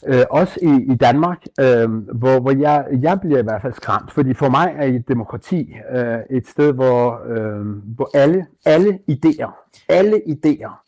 [0.05, 4.11] øh, også i, i Danmark, øh, hvor, hvor jeg, jeg bliver i hvert fald skræmt,
[4.11, 9.83] fordi for mig er et demokrati øh, et sted, hvor, øh, hvor alle, alle idéer,
[9.89, 10.83] alle idéer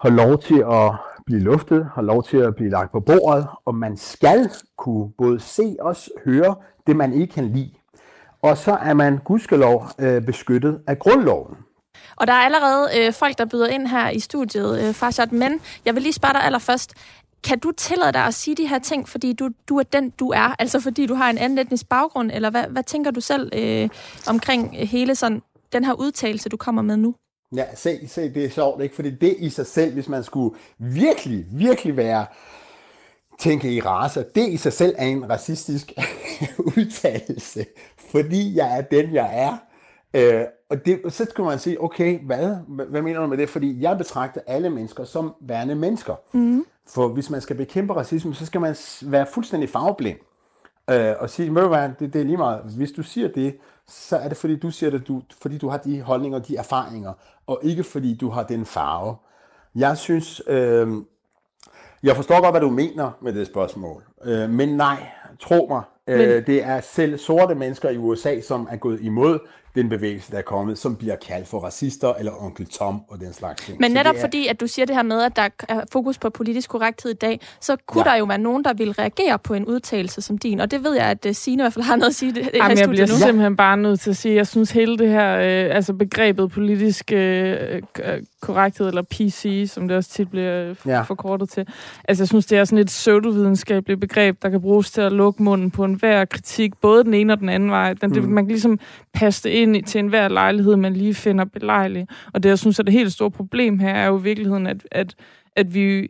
[0.00, 0.92] har lov til at
[1.26, 5.40] blive luftet, har lov til at blive lagt på bordet, og man skal kunne både
[5.40, 6.54] se og høre
[6.86, 7.70] det, man ikke kan lide.
[8.42, 11.56] Og så er man gudskelov øh, beskyttet af grundloven.
[12.16, 15.60] Og der er allerede øh, folk, der byder ind her i studiet, øh, Farshad, men
[15.84, 16.94] jeg vil lige spørge dig allerførst.
[17.44, 20.28] Kan du tillade dig at sige de her ting, fordi du, du er den, du
[20.28, 20.54] er?
[20.58, 22.30] Altså fordi du har en anden etnisk baggrund?
[22.34, 23.88] Eller hvad, hvad tænker du selv øh,
[24.28, 27.14] omkring hele sådan, den her udtalelse, du kommer med nu?
[27.56, 28.94] Ja, se, se, det er sjovt, ikke?
[28.94, 32.26] Fordi det i sig selv, hvis man skulle virkelig, virkelig være
[33.38, 35.92] tænke i raser, det i sig selv er en racistisk
[36.76, 37.66] udtalelse,
[38.10, 39.56] fordi jeg er den, jeg er.
[40.14, 42.56] Øh, og det, så skal man sige, okay, hvad,
[42.88, 43.48] hvad mener du med det?
[43.48, 46.14] Fordi jeg betragter alle mennesker som værende mennesker.
[46.32, 46.64] Mm.
[46.90, 50.18] For hvis man skal bekæmpe racisme, så skal man være fuldstændig farveblind.
[50.90, 52.62] Øh, og sige, ved du hvad, det, det er lige meget.
[52.76, 53.56] Hvis du siger det,
[53.88, 57.12] så er det fordi, du siger det, du, fordi du har de holdninger, de erfaringer,
[57.46, 59.16] og ikke fordi du har den farve.
[59.74, 60.88] Jeg synes, øh,
[62.02, 64.02] jeg forstår godt, hvad du mener med det spørgsmål.
[64.24, 65.06] Øh, men nej,
[65.40, 69.38] tro mig, øh, det er selv sorte mennesker i USA, som er gået imod
[69.74, 73.32] den bevægelse, der er kommet, som bliver kaldt for racister eller onkel Tom og den
[73.32, 73.80] slags ting.
[73.80, 76.30] Men netop er, fordi, at du siger det her med, at der er fokus på
[76.30, 78.10] politisk korrekthed i dag, så kunne ja.
[78.10, 80.60] der jo være nogen, der vil reagere på en udtalelse som din.
[80.60, 82.50] Og det ved jeg, at uh, Signe i hvert fald har noget at sige det,
[82.54, 83.14] Jamen, her jeg bliver nu.
[83.14, 86.50] simpelthen bare nødt til at sige, at jeg synes hele det her, øh, altså begrebet
[86.50, 87.82] politisk øh,
[88.40, 91.02] korrekthed, eller PC, som det også tit bliver ja.
[91.02, 91.66] forkortet til.
[92.08, 95.42] Altså jeg synes, det er sådan et pseudovidenskabeligt begreb, der kan bruges til at lukke
[95.42, 97.92] munden på enhver kritik, både den ene og den anden vej.
[97.92, 98.14] Den, mm.
[98.14, 98.78] det, man kan ligesom
[99.14, 102.06] passe det ind til enhver lejlighed, man lige finder belejlig.
[102.32, 104.86] Og det, jeg synes er det helt store problem her, er jo i virkeligheden, at,
[104.90, 105.14] at,
[105.56, 106.08] at vi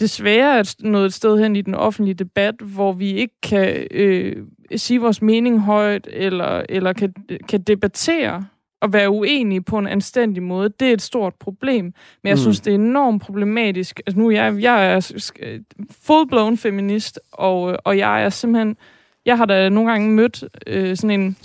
[0.00, 4.36] desværre er nået et sted hen i den offentlige debat, hvor vi ikke kan øh,
[4.76, 7.14] sige vores mening højt, eller, eller kan,
[7.48, 8.44] kan debattere
[8.80, 11.84] og være uenige på en anstændig måde, det er et stort problem.
[11.84, 12.40] Men jeg mm.
[12.40, 14.00] synes, det er enormt problematisk.
[14.06, 15.00] Altså nu jeg, jeg er
[15.90, 18.76] full-blown feminist, og, og jeg er simpelthen...
[19.26, 21.36] Jeg har da nogle gange mødt øh, sådan en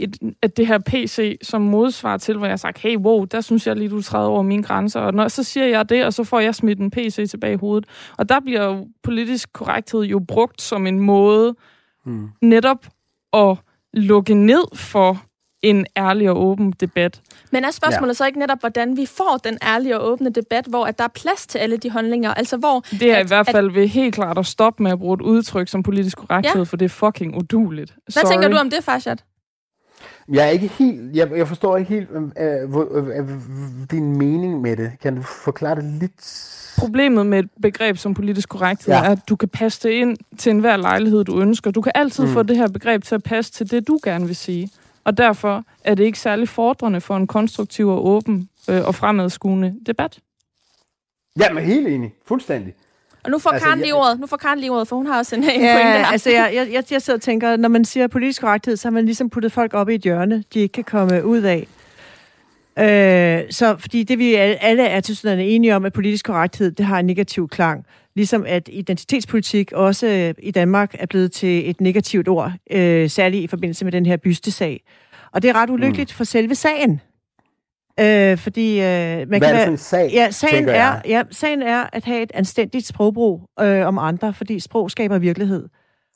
[0.00, 3.40] et, at det her PC som modsvar til, hvor jeg har sagt, hey, wow, der
[3.40, 5.00] synes jeg lige, du træder over mine grænser.
[5.00, 7.56] Og når, så siger jeg det, og så får jeg smidt en PC tilbage i
[7.56, 7.88] hovedet.
[8.18, 11.54] Og der bliver jo politisk korrekthed jo brugt som en måde
[12.06, 12.28] mm.
[12.42, 12.86] netop
[13.32, 13.56] at
[13.92, 15.22] lukke ned for
[15.62, 17.20] en ærlig og åben debat.
[17.50, 18.14] Men er spørgsmålet ja.
[18.14, 21.08] så ikke netop, hvordan vi får den ærlige og åbne debat, hvor at der er
[21.08, 22.34] plads til alle de holdninger?
[22.34, 22.80] Altså hvor...
[22.90, 25.14] Det er at, i hvert fald at, ved helt klart at stoppe med at bruge
[25.14, 26.62] et udtryk som politisk korrekthed, ja.
[26.62, 27.94] for det er fucking uduligt.
[28.04, 28.30] Hvad Sorry.
[28.32, 29.16] tænker du om det, Farshad?
[30.28, 32.08] Jeg er ikke helt, jeg, jeg forstår ikke helt
[32.40, 33.28] øh, øh, øh,
[33.90, 34.92] din mening med det.
[35.02, 36.46] Kan du forklare det lidt?
[36.78, 39.04] Problemet med et begreb som politisk korrekthed ja.
[39.04, 41.70] er, at du kan passe det ind til enhver lejlighed, du ønsker.
[41.70, 42.32] Du kan altid mm.
[42.32, 44.70] få det her begreb til at passe til det, du gerne vil sige.
[45.04, 49.74] Og derfor er det ikke særlig fordrende for en konstruktiv og åben øh, og fremadskuende
[49.86, 50.18] debat.
[51.40, 52.14] Ja, men helt enig.
[52.26, 52.74] Fuldstændig.
[53.24, 55.18] Og nu får altså, Karen lige ordet, nu får Karen lige ordet, for hun har
[55.18, 56.06] også en, en ja, pointe her.
[56.06, 58.92] altså jeg, jeg, jeg, jeg sidder og tænker, når man siger politisk korrekthed, så har
[58.92, 61.66] man ligesom puttet folk op i et hjørne, de ikke kan komme ud af.
[62.78, 66.86] Øh, så fordi det vi alle er til sådan enige om, at politisk korrekthed, det
[66.86, 67.86] har en negativ klang.
[68.14, 73.42] Ligesom at identitetspolitik også øh, i Danmark er blevet til et negativt ord, øh, særligt
[73.42, 74.82] i forbindelse med den her bystesag.
[75.32, 76.16] Og det er ret ulykkeligt mm.
[76.16, 77.00] for selve sagen.
[78.00, 81.22] Øh, fordi øh, man Hvad kan er det for en sag, ja, sagen er, ja,
[81.30, 85.68] sagen er at have et anstændigt sprogbrug øh, om andre, fordi sprog skaber virkelighed.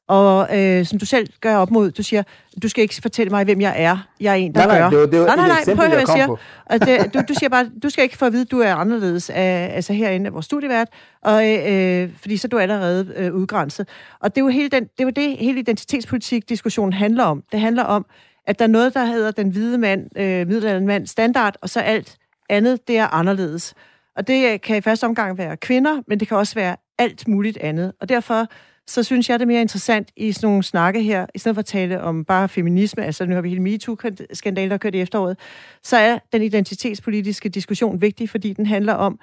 [0.09, 2.23] Og øh, som du selv gør op mod, du siger,
[2.63, 4.09] du skal ikke fortælle mig, hvem jeg er.
[4.21, 4.81] Jeg er en, der nej, gør.
[4.81, 6.37] Nej, det var, det var nej, nej, nej, eksempel, prøv at høre, hvad jeg siger.
[6.67, 8.75] Og det, du, du siger bare, du skal ikke få at vide, at du er
[8.75, 10.89] anderledes af, altså herinde af vores studievært,
[11.23, 13.89] og, øh, fordi så er du allerede øh, udgrænset.
[14.21, 17.43] Og det er jo hele den, det, er jo det hele identitetspolitik-diskussionen handler om.
[17.53, 18.07] Det handler om,
[18.47, 21.81] at der er noget, der hedder den hvide mand, øh, middelalderen mand standard, og så
[21.81, 22.17] alt
[22.51, 23.75] andet, det er anderledes.
[24.17, 27.29] Og det øh, kan i første omgang være kvinder, men det kan også være alt
[27.29, 27.93] muligt andet.
[28.01, 28.47] Og derfor
[28.87, 31.61] så synes jeg, det er mere interessant i sådan nogle snakke her, i stedet for
[31.61, 35.39] at tale om bare feminisme, altså nu har vi hele MeToo-skandalen, der kørt i efteråret,
[35.83, 39.19] så er den identitetspolitiske diskussion vigtig, fordi den handler om,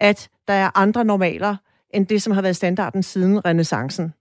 [0.00, 1.56] at der er andre normaler,
[1.90, 4.12] end det, som har været standarden siden renaissancen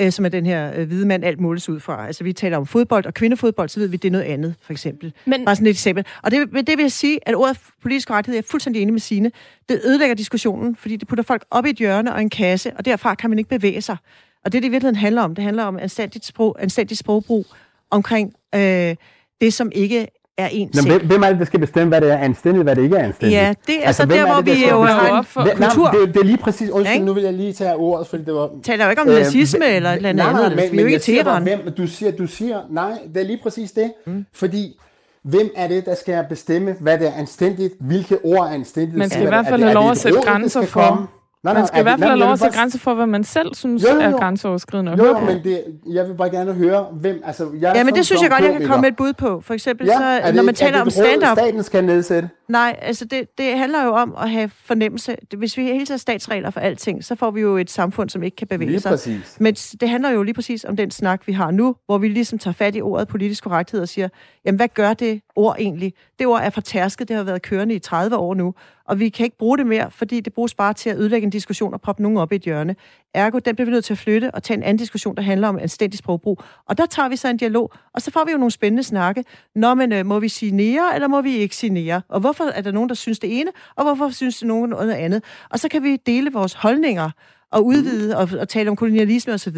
[0.00, 2.06] øh, som er den her øh, hvide mand, alt måles ud fra.
[2.06, 4.72] Altså, vi taler om fodbold og kvindefodbold, så ved vi, det er noget andet, for
[4.72, 5.12] eksempel.
[5.24, 5.44] Men...
[5.44, 6.04] Bare sådan et eksempel.
[6.22, 9.00] Og det, det vil jeg sige, at ordet politisk rettighed, jeg er fuldstændig enig med
[9.00, 9.30] sine.
[9.68, 12.84] Det ødelægger diskussionen, fordi det putter folk op i et hjørne og en kasse, og
[12.84, 13.96] derfra kan man ikke bevæge sig.
[14.44, 17.46] Og det, det i virkeligheden handler om, det handler om anstændigt, sprog, anstændigt sprogbrug
[17.90, 18.96] omkring øh,
[19.40, 20.06] det, som ikke
[20.38, 22.76] er en Nå, hvem, hvem er det, der skal bestemme, hvad det er anstændigt, hvad
[22.76, 23.40] det ikke er anstændigt?
[23.40, 25.92] Ja, det er altså, altså der, hvor det, vi jo har en for kultur.
[25.92, 28.34] Nej, det, det er lige præcis, undskyld, nu vil jeg lige tage ordet, fordi det
[28.34, 28.50] var...
[28.62, 30.82] Taler jo ikke om øh, nazisme eller et eller andet, nej, nej, men, vi er
[30.82, 31.42] jo ikke Teheran.
[31.42, 34.26] Hvem, du siger, du siger, nej, det er lige præcis det, mm.
[34.34, 34.78] fordi
[35.22, 38.98] hvem er det, der skal bestemme, hvad det er anstændigt, hvilke ord er anstændigt?
[38.98, 41.10] Man skal i hvert fald have lov at sætte grænser for...
[41.44, 43.24] Nej, nej, man skal i hvert fald have lov at sætte grænser for, hvad man
[43.24, 44.00] selv synes jo, jo, jo.
[44.00, 47.22] er grænseoverskridende jo, høre men det, jeg vil bare gerne høre, hvem...
[47.24, 49.40] Altså, jeg ja, men det synes jeg godt, jeg kan komme med et bud på.
[49.40, 51.38] For eksempel, ja, så, det, når man taler om stand-up...
[51.38, 52.28] staten skal nedsætte?
[52.48, 55.16] Nej, altså det, det handler jo om at have fornemmelse.
[55.36, 58.36] Hvis vi hele tiden statsregler for alting, så får vi jo et samfund, som ikke
[58.36, 58.90] kan bevæge lige sig.
[58.90, 59.36] Præcis.
[59.40, 62.38] Men det handler jo lige præcis om den snak, vi har nu, hvor vi ligesom
[62.38, 64.08] tager fat i ordet politisk korrekthed og siger,
[64.44, 65.94] jamen hvad gør det ord egentlig?
[66.18, 69.24] Det ord er fortærsket, det har været kørende i 30 år nu, og vi kan
[69.24, 72.02] ikke bruge det mere, fordi det bruges bare til at ødelægge en diskussion og proppe
[72.02, 72.76] nogen op i et hjørne.
[73.14, 75.48] Ergo, den bliver vi nødt til at flytte og tage en anden diskussion, der handler
[75.48, 76.42] om anstændig sprogbrug.
[76.68, 79.24] Og der tager vi så en dialog, og så får vi jo nogle spændende snakke.
[79.54, 82.02] Nå, men øh, må vi sige nære, eller må vi ikke sige nære?
[82.08, 84.92] Og hvorfor er der nogen, der synes det ene, og hvorfor synes det nogen noget
[84.92, 85.24] andet?
[85.50, 87.10] Og så kan vi dele vores holdninger
[87.52, 89.56] og udvide og, og tale om kolonialisme osv.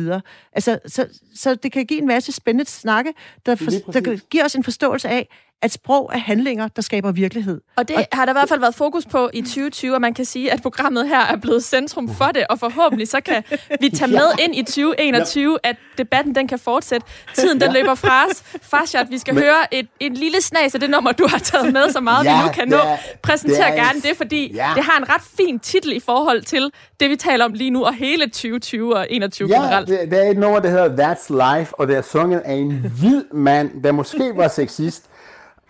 [0.53, 3.13] Altså, så, så det kan give en masse spændende snakke,
[3.47, 5.29] der, for, der giver os en forståelse af,
[5.63, 7.61] at sprog er handlinger, der skaber virkelighed.
[7.77, 10.15] Og det og, har der i hvert fald været fokus på i 2020, og man
[10.15, 13.43] kan sige, at programmet her er blevet centrum for det, og forhåbentlig så kan
[13.81, 17.07] vi tage med ind i 2021, at debatten den kan fortsætte.
[17.35, 18.43] Tiden den løber fra os.
[18.63, 21.73] Farshad, vi skal Men, høre et, et lille snas af det nummer, du har taget
[21.73, 22.79] med, så meget ja, vi nu kan nå.
[23.23, 24.73] Præsentere det er, gerne det, fordi ja.
[24.75, 27.85] det har en ret fin titel i forhold til det, vi taler om lige nu,
[27.85, 29.89] og hele 2020 og 21 ja, generelt.
[29.89, 32.93] Det, det er et nummer, der hedder That's Life, og det er sunget af en
[33.01, 35.05] hvid mand, der måske var sexist,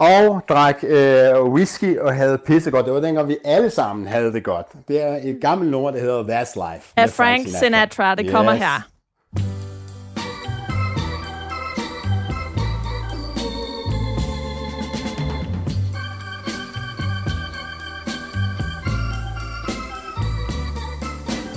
[0.01, 2.87] og drak øh, whisky og havde pissegodt.
[2.87, 4.67] Det var dengang, vi alle sammen havde det godt.
[4.89, 6.93] Det er et gammelt nummer, der hedder That's Life.
[6.97, 8.15] Af Frank Sinatra.
[8.15, 8.33] Det yes.
[8.33, 8.87] kommer her.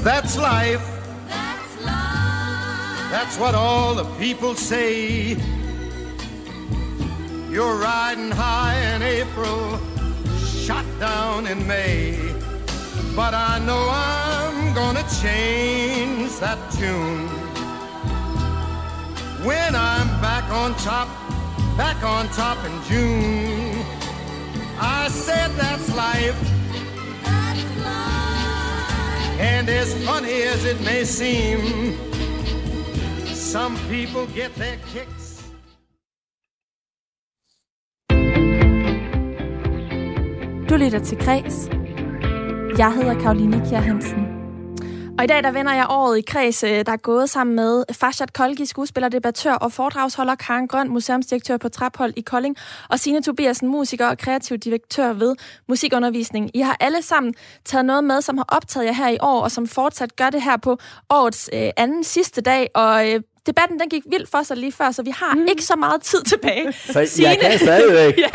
[0.03, 0.83] That's life.
[1.29, 3.11] That's life.
[3.11, 5.37] That's what all the people say.
[7.53, 9.79] You're riding high in April,
[10.39, 12.17] shot down in May.
[13.15, 17.27] But I know I'm gonna change that tune.
[19.45, 21.07] When I'm back on top,
[21.77, 23.85] back on top in June.
[24.79, 26.39] I said that's life.
[27.23, 29.39] That's life.
[29.39, 31.99] And as funny as it may seem,
[33.27, 35.22] some people get their kicks
[40.69, 41.69] Du lytter til Græs.
[42.77, 44.27] Jeg hedder Karoline Kjær Hansen.
[45.17, 47.83] Og i dag der vender jeg året i Kreds, øh, der er gået sammen med
[47.91, 52.55] Farshad Kolgi, skuespiller, debattør og foredragsholder, Karen Grøn, museumsdirektør på Traphold i Kolding,
[52.89, 55.35] og Signe Tobiasen, musiker og kreativ direktør ved
[55.69, 56.51] Musikundervisning.
[56.53, 57.33] I har alle sammen
[57.65, 60.41] taget noget med, som har optaget jer her i år, og som fortsat gør det
[60.41, 60.77] her på
[61.09, 62.69] årets øh, anden sidste dag.
[62.75, 65.45] Og øh, debatten den gik vildt for sig lige før, så vi har mm.
[65.49, 66.73] ikke så meget tid tilbage.
[66.93, 68.17] Så Signe, jeg kan stadigvæk.
[68.27, 68.29] ja,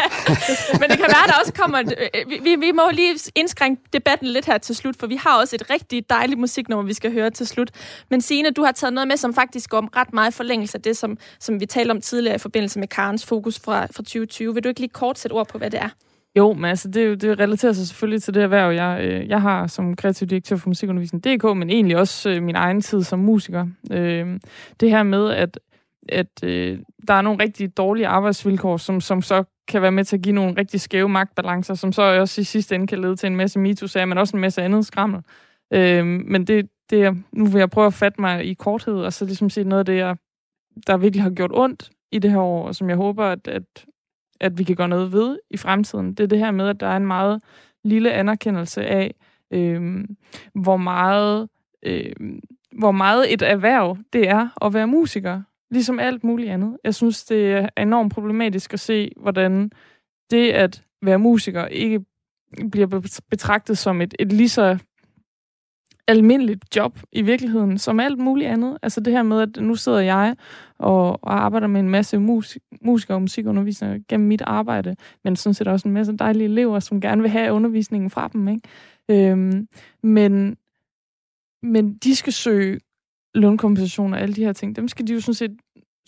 [0.81, 1.79] men det kan være, der også kommer...
[1.79, 5.57] Øh, vi, vi må lige indskrænke debatten lidt her til slut, for vi har også
[5.57, 7.71] et rigtig dejligt musiknummer, vi skal høre til slut.
[8.11, 10.97] Men Signe, du har taget noget med, som faktisk går ret meget forlængelse af det,
[10.97, 14.55] som, som vi talte om tidligere i forbindelse med Karens fokus fra, fra 2020.
[14.55, 15.89] Vil du ikke lige kort sætte ord på, hvad det er?
[16.37, 19.67] Jo, men altså, det, det relaterer sig selvfølgelig til det erhverv, jeg, øh, jeg har
[19.67, 23.67] som kreativ direktør for musikundervisning.dk, men egentlig også øh, min egen tid som musiker.
[23.93, 24.41] Øh,
[24.81, 25.61] det her med, at,
[26.09, 30.17] at øh, der er nogle rigtig dårlige arbejdsvilkår, som, som så kan være med til
[30.17, 33.27] at give nogle rigtig skæve magtbalancer, som så også i sidste ende kan lede til
[33.27, 35.21] en masse MeToo-sager, men også en masse andet skrammel.
[35.73, 39.25] Øh, men det, det, nu vil jeg prøve at fatte mig i korthed, og så
[39.25, 40.17] ligesom sige noget af det, jeg,
[40.87, 43.87] der virkelig har gjort ondt i det her år, og som jeg håber, at, at
[44.41, 46.15] at vi kan gøre noget ved i fremtiden.
[46.15, 47.43] Det er det her med, at der er en meget
[47.85, 49.15] lille anerkendelse af,
[49.51, 50.05] øh,
[50.55, 51.49] hvor meget
[51.83, 52.13] øh,
[52.79, 55.43] hvor meget et erhverv det er at være musiker.
[55.71, 56.77] Ligesom alt muligt andet.
[56.85, 59.71] Jeg synes, det er enormt problematisk at se, hvordan
[60.31, 62.01] det at være musiker ikke
[62.71, 64.79] bliver betragtet som et, et lige så
[66.09, 68.79] almindeligt job i virkeligheden, som alt muligt andet.
[68.83, 70.37] Altså det her med, at nu sidder jeg
[70.79, 75.55] og, og arbejder med en masse musik, musikere og musikundervisere gennem mit arbejde, men sådan
[75.55, 78.49] set også en masse dejlige elever, som gerne vil have undervisningen fra dem.
[78.49, 79.31] Ikke?
[79.31, 79.69] Øhm,
[80.03, 80.57] men,
[81.63, 82.81] men de skal søge
[83.35, 84.77] lønkompensation og alle de her ting.
[84.77, 85.57] Dem skal de jo sådan set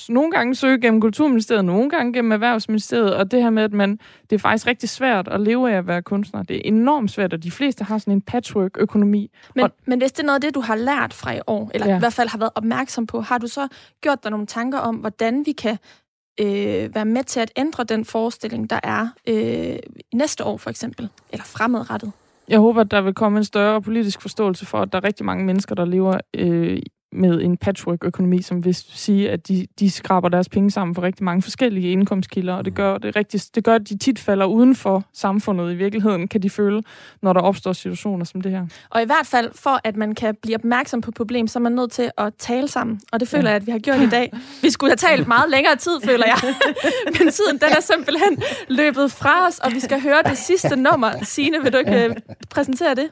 [0.08, 3.98] nogle gange søge gennem Kulturministeriet, nogle gange gennem Erhvervsministeriet, og det her med, at man,
[4.30, 6.42] det er faktisk rigtig svært at leve af at være kunstner.
[6.42, 9.30] Det er enormt svært, og de fleste har sådan en patchwork-økonomi.
[9.54, 11.70] Men, og, men hvis det er noget af det, du har lært fra i år,
[11.74, 11.96] eller ja.
[11.96, 13.68] i hvert fald har været opmærksom på, har du så
[14.00, 15.78] gjort dig nogle tanker om, hvordan vi kan
[16.40, 19.76] øh, være med til at ændre den forestilling, der er øh,
[20.14, 22.12] næste år for eksempel, eller fremadrettet?
[22.48, 25.26] Jeg håber, at der vil komme en større politisk forståelse for, at der er rigtig
[25.26, 26.78] mange mennesker, der lever øh,
[27.12, 31.24] med en patchwork-økonomi, som vil sige, at de, de skraber deres penge sammen for rigtig
[31.24, 34.74] mange forskellige indkomstkilder, og det gør, det, rigtig, det gør, at de tit falder uden
[34.74, 36.82] for samfundet i virkeligheden, kan de føle,
[37.22, 38.66] når der opstår situationer som det her.
[38.90, 41.72] Og i hvert fald, for at man kan blive opmærksom på problem, så er man
[41.72, 43.48] nødt til at tale sammen, og det føler ja.
[43.48, 44.32] jeg, at vi har gjort i dag.
[44.62, 46.54] Vi skulle have talt meget længere tid, føler jeg,
[47.18, 51.10] men tiden den er simpelthen løbet fra os, og vi skal høre det sidste nummer.
[51.22, 52.16] Signe, vil du ikke øh,
[52.50, 53.10] præsentere det?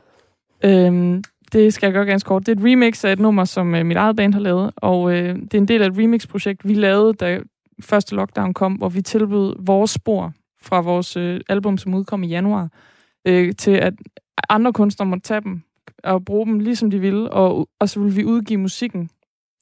[0.65, 1.23] Øhm,
[1.53, 2.47] det skal jeg gøre ganske kort.
[2.47, 5.13] Det er et remix af et nummer, som øh, mit eget band har lavet, og
[5.13, 7.41] øh, det er en del af et remix-projekt, vi lavede, da
[7.81, 10.33] første lockdown kom, hvor vi tilbød vores spor
[10.63, 12.69] fra vores øh, album, som udkom i januar,
[13.25, 13.95] øh, til at
[14.49, 15.63] andre kunstnere måtte tage dem
[16.05, 19.11] og bruge dem, ligesom de ville, og, og så ville vi udgive musikken,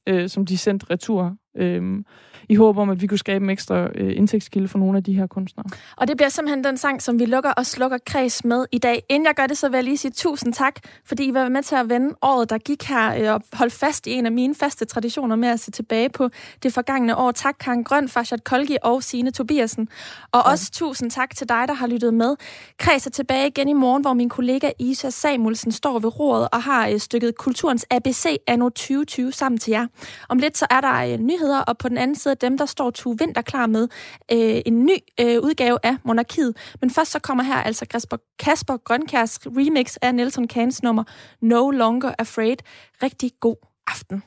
[0.08, 1.36] øh, som de sendte retur.
[1.56, 2.02] Øh,
[2.48, 5.14] i håb om, at vi kunne skabe en ekstra øh, indtægtskilde for nogle af de
[5.14, 5.66] her kunstnere.
[5.96, 9.02] Og det bliver simpelthen den sang, som vi lukker og slukker kreds med i dag.
[9.08, 10.74] Inden jeg gør det, så vil jeg lige sige tusind tak,
[11.04, 14.06] fordi I var med til at vende året, der gik her, øh, og holde fast
[14.06, 16.28] i en af mine faste traditioner med at se tilbage på
[16.62, 17.32] det forgangne år.
[17.32, 19.88] Tak Karen Grøn, Farshad Kolgi og Signe Tobiasen.
[20.32, 20.50] Og ja.
[20.50, 22.36] også tusind tak til dig, der har lyttet med.
[22.78, 26.62] Kreds er tilbage igen i morgen, hvor min kollega Isa Samuelsen står ved roret og
[26.62, 29.86] har øh, stykket Kulturens ABC anno 2020 sammen til jer.
[30.28, 32.90] Om lidt så er der øh, nyheder, og på den anden side dem, der står
[32.90, 33.88] Tue Vinter klar med
[34.32, 36.56] øh, en ny øh, udgave af Monarkiet.
[36.80, 41.04] Men først så kommer her altså Kasper, Kasper Grønkærs remix af Nelson Kans nummer
[41.40, 42.56] No Longer Afraid.
[43.02, 43.56] Rigtig god
[43.86, 44.22] aften.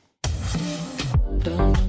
[1.45, 1.89] Dun.